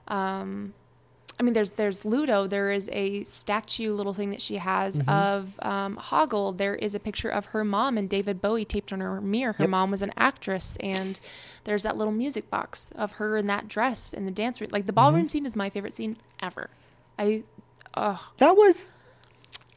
[0.09, 0.74] Um,
[1.41, 2.47] I mean, there's there's Ludo.
[2.47, 5.11] There is a statue, little thing that she has Mm-hmm.
[5.11, 6.57] of um, Hoggle.
[6.57, 9.53] There is a picture of her mom and David Bowie taped on her mirror.
[9.55, 9.70] Her Yep.
[9.70, 11.18] mom was an actress, and
[11.64, 14.70] there's that little music box of her in that dress in the dance room.
[14.72, 15.28] Like the ballroom Mm-hmm.
[15.28, 16.70] scene is my favorite scene ever.
[17.18, 17.44] I,
[17.96, 18.88] oh, That was.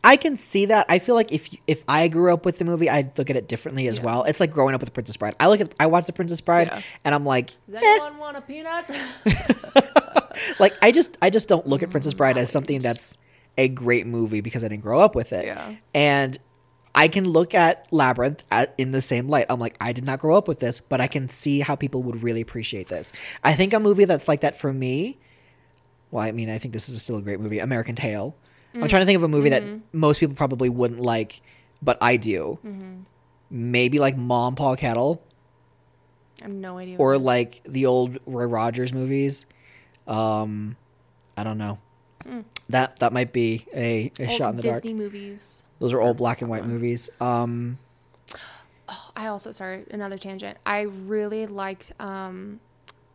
[0.04, 0.86] I can see that.
[0.88, 3.48] I feel like if if I grew up with the movie, I'd look at it
[3.50, 4.06] differently as Yeah.
[4.06, 4.24] well.
[4.24, 5.36] It's like growing up with the Princess Bride.
[5.40, 6.82] I look at I watch the Princess Bride, Yeah.
[7.04, 7.86] and I'm like, does eh.
[7.86, 8.90] anyone want a peanut?
[10.60, 13.18] like I just I just don't look at Princess Bride as something that's
[13.58, 15.46] a great movie because I didn't grow up with it.
[15.46, 15.76] Yeah.
[15.94, 16.38] And
[16.96, 19.48] I can look at Labyrinth at, in the same light.
[19.50, 22.02] I'm like, I did not grow up with this, but I can see how people
[22.04, 23.12] would really appreciate this.
[23.44, 25.18] I think a movie that's like that for me.
[26.12, 28.36] Well, I mean, I think this is still a great movie, American Tail.
[28.76, 31.42] I'm trying to think of a movie that most people probably wouldn't like,
[31.82, 32.60] but I do.
[33.50, 35.24] Maybe like Mom, Paul Kettle,
[36.42, 36.98] I have no idea.
[37.00, 39.46] or like the old Roy Rogers movies.
[40.06, 40.76] Um,
[41.36, 41.80] I don't know.
[42.70, 44.96] That that might be a, a old shot in the Disney dark.
[44.98, 45.66] movies.
[45.80, 47.10] Those are all black and white movies.
[47.22, 47.78] Um,
[49.16, 50.58] I also sorry, another tangent.
[50.66, 52.60] I really liked um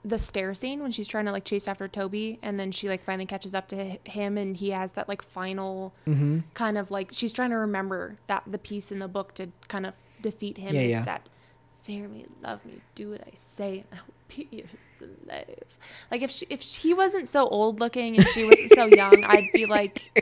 [0.05, 3.05] the stair scene when she's trying to like chase after Toby and then she like
[3.05, 6.40] finally catches up to him and he has that like final Mm-hmm.
[6.55, 9.86] kind of like she's trying to remember that the piece in the book to kind
[9.86, 11.03] of defeat him Yeah, is yeah.
[11.03, 11.28] that
[11.82, 15.78] fear me, love me, do what I say, and I will be your slave.
[16.11, 19.53] Like if she, if he wasn't so old looking and she wasn't so young, I'd
[19.53, 20.12] be like,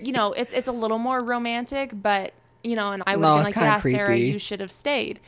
[0.00, 3.28] you know, it's it's a little more romantic, but you know, and I would No,
[3.28, 5.20] have been like, yeah, Sarah, you should have stayed.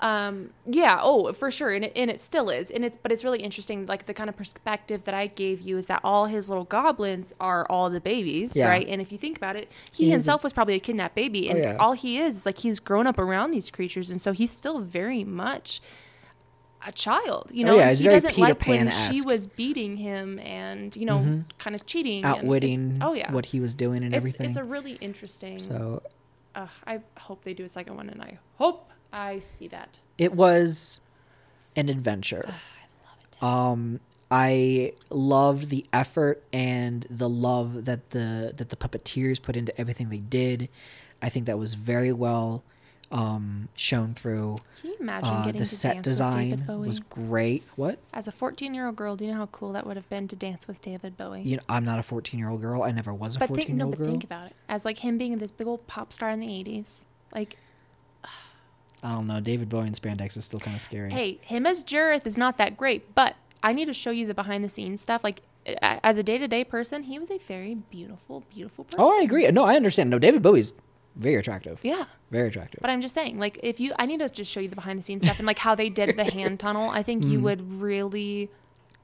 [0.00, 3.24] Um, yeah, oh, for sure, and it, and it still is, and it's but it's
[3.24, 3.86] really interesting.
[3.86, 7.32] Like the kind of perspective that I gave you is that all his little goblins
[7.40, 8.68] are all the babies, Yeah.
[8.68, 8.86] right?
[8.86, 11.58] And if you think about it, he He himself was probably a kidnapped baby, and
[11.58, 11.76] Oh, yeah.
[11.78, 14.80] all he is is like he's grown up around these creatures, and so he's still
[14.80, 15.80] very much
[16.86, 17.50] a child.
[17.54, 20.38] You Oh, know, yeah, and he's he doesn't Peter like when she was beating him
[20.40, 24.16] and you know kind of cheating, outwitting oh yeah, what he was doing and it's,
[24.16, 24.48] everything.
[24.50, 25.56] it's a really interesting.
[25.56, 26.02] so
[26.56, 29.98] uh, I hope they do a second one, and I hope I see that.
[30.18, 31.00] it was
[31.76, 32.44] an adventure.
[32.46, 33.42] Ugh, I love it.
[33.42, 34.00] Um,
[34.30, 40.08] I loved the effort and the love that the that the puppeteers put into everything
[40.10, 40.68] they did.
[41.22, 42.64] I think that was very well
[43.12, 44.56] um, shown through.
[44.80, 47.62] Can you imagine Uh, getting the to set dance with David design was great.
[47.76, 47.98] What?
[48.12, 50.26] As a 14 year old girl, do you know how cool that would have been
[50.28, 51.42] to dance with David Bowie?
[51.42, 52.82] You know, I'm not a 14 year old girl.
[52.82, 54.08] I never was a but 14 think year no, but girl.
[54.08, 54.56] think about it.
[54.68, 57.04] As like him being this big old pop star in the 80s.
[57.32, 57.56] Like,
[59.04, 59.38] I don't know.
[59.40, 61.10] David Bowie in spandex is still kind of scary.
[61.12, 64.34] hey, him as Jareth is not that great, but I need to show you the
[64.34, 65.22] behind the scenes stuff.
[65.22, 65.42] Like,
[65.80, 69.00] as a day to day person, he was a very beautiful, beautiful person.
[69.00, 69.46] oh, I agree.
[69.50, 70.10] No, I understand.
[70.10, 70.72] No, David Bowie's
[71.16, 71.80] very attractive.
[71.82, 72.04] Yeah.
[72.30, 72.80] Very attractive.
[72.80, 74.98] But I'm just saying, like, if you, I need to just show you the behind
[74.98, 76.90] the scenes stuff and like how they did the hand tunnel.
[76.90, 77.30] I think Mm.
[77.30, 78.50] you would really,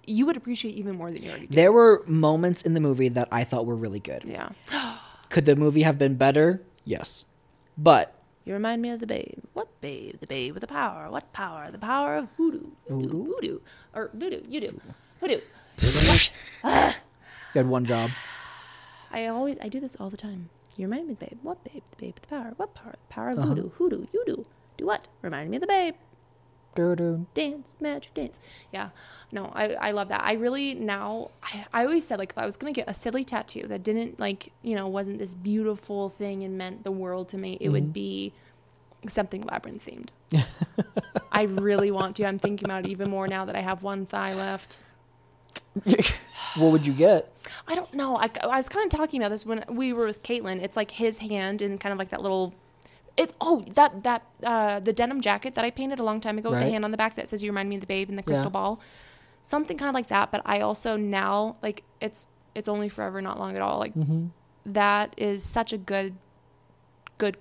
[0.07, 1.55] you would appreciate even more than you already do.
[1.55, 4.25] there were moments in the movie that I thought were really good.
[4.25, 4.49] Yeah.
[5.31, 6.63] Could the movie have been better?
[6.85, 7.27] Yes.
[7.79, 9.39] But You remind me of the babe.
[9.53, 10.19] What babe?
[10.21, 11.11] The babe with the power.
[11.11, 11.71] What power?
[11.71, 12.69] The power of voodoo.
[12.89, 13.25] Voodoo.
[13.25, 13.61] Voodoo.
[13.95, 14.43] Or voodoo.
[14.49, 14.81] You do.
[15.21, 15.41] Voodoo.
[15.83, 16.31] you
[17.55, 18.11] had one job.
[19.13, 20.49] I always, I do this all the time.
[20.77, 21.39] You remind me of the babe.
[21.43, 21.83] What babe?
[21.91, 22.53] The babe with the power.
[22.57, 22.93] What power?
[22.93, 23.49] The power of uh-huh.
[23.49, 23.71] voodoo.
[23.77, 24.07] Voodoo.
[24.13, 24.45] You do.
[24.79, 25.09] Do what?
[25.21, 25.95] Remind me of the babe.
[26.75, 27.27] Doo-doo.
[27.35, 28.41] dance, magic dance.
[28.73, 28.91] Yeah,
[29.33, 30.23] no, I, I love that.
[30.25, 33.25] I really now, I, I always said like if I was gonna get a silly
[33.25, 37.39] tattoo that didn't like, you know, wasn't this beautiful thing and meant the world to
[37.39, 37.93] me, it would mm-hmm.
[37.93, 38.33] be
[39.09, 40.11] something labyrinth themed.
[41.33, 42.27] I really want to.
[42.27, 44.81] I'm thinking about it even more now that I have one thigh left.
[45.85, 47.33] what would you get?
[47.67, 48.17] I don't know.
[48.17, 50.63] I, I was kind of talking about this when we were with Caitlin.
[50.63, 52.55] It's like his hand and kind of like that little.
[53.21, 56.51] It oh that that uh, the denim jacket that I painted a long time ago
[56.51, 58.17] with the hand on the back that says "You remind me of the babe" and
[58.19, 58.59] the crystal Yeah.
[58.59, 58.81] ball,
[59.43, 60.31] something kind of like that.
[60.33, 63.79] But I also now like it's it's only forever, not long at all.
[63.79, 64.27] Like Mm-hmm.
[64.73, 66.15] that is such a good,
[67.19, 67.37] good,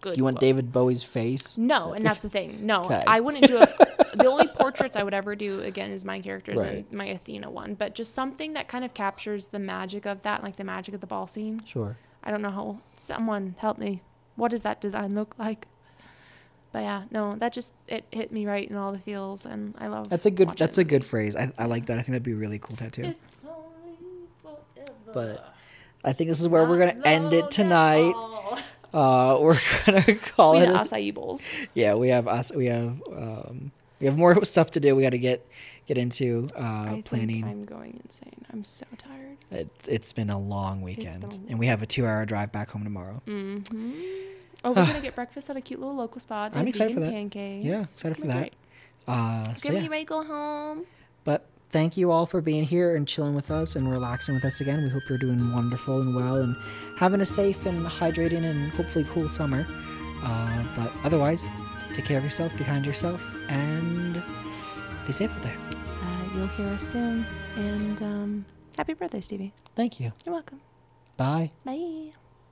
[0.00, 0.16] good.
[0.16, 0.40] You want quote.
[0.48, 1.58] David Bowie's face?
[1.58, 2.66] No, and that's the thing.
[2.66, 3.02] No, Okay.
[3.06, 3.70] I wouldn't do it.
[4.14, 6.86] the only portraits I would ever do again is my characters Right.
[6.88, 10.42] and my Athena one, but just something that kind of captures the magic of that,
[10.42, 11.64] like the magic of the ball scene.
[11.64, 11.96] Sure.
[12.22, 12.78] I don't know how.
[12.96, 14.02] Someone help me.
[14.38, 15.66] What does that design look like?
[16.72, 19.88] But yeah, no, that just it hit me right in all the feels, and I
[19.88, 20.08] love.
[20.08, 20.50] That's a good.
[20.50, 20.82] That's it.
[20.82, 21.34] a good phrase.
[21.34, 21.94] I, I like that.
[21.98, 23.02] I think that'd be a really cool tattoo.
[23.02, 23.38] It's.
[25.12, 25.54] But
[26.04, 28.12] I think this is where we're gonna end it tonight.
[28.92, 30.68] Uh, we're gonna call We it.
[30.68, 31.42] acai bowls.
[31.74, 32.52] yeah, we have us.
[32.54, 34.94] We have um, we have more stuff to do.
[34.94, 35.46] We got to get
[35.88, 37.44] get into uh, planning.
[37.44, 38.44] I'm going insane.
[38.52, 39.38] I'm so tired.
[39.50, 42.84] It, it's been a long weekend, a and we have a two-hour drive back home
[42.84, 43.22] tomorrow.
[43.26, 43.92] Mm-hmm.
[44.64, 46.52] Oh, we're gonna get breakfast at a cute little local spot.
[46.52, 47.10] They I'm excited for that.
[47.10, 47.64] Pancakes.
[47.64, 48.52] Yeah, excited for that.
[49.08, 49.80] Uh, so yeah.
[49.80, 50.84] ready to go home.
[51.24, 54.60] But thank you all for being here and chilling with us and relaxing with us
[54.60, 54.84] again.
[54.84, 56.54] We hope you're doing wonderful and well and
[56.98, 59.66] having a safe and hydrating and hopefully cool summer.
[60.22, 61.48] Uh, but otherwise,
[61.94, 64.22] take care of yourself, be kind to yourself, and
[65.06, 65.56] be safe out there
[66.34, 67.26] you'll hear us soon.
[67.56, 68.44] And um,
[68.76, 69.52] happy birthday, Stevie.
[69.74, 70.12] Thank you.
[70.24, 70.60] You're welcome.
[71.16, 71.50] Bye.
[71.64, 72.12] Bye.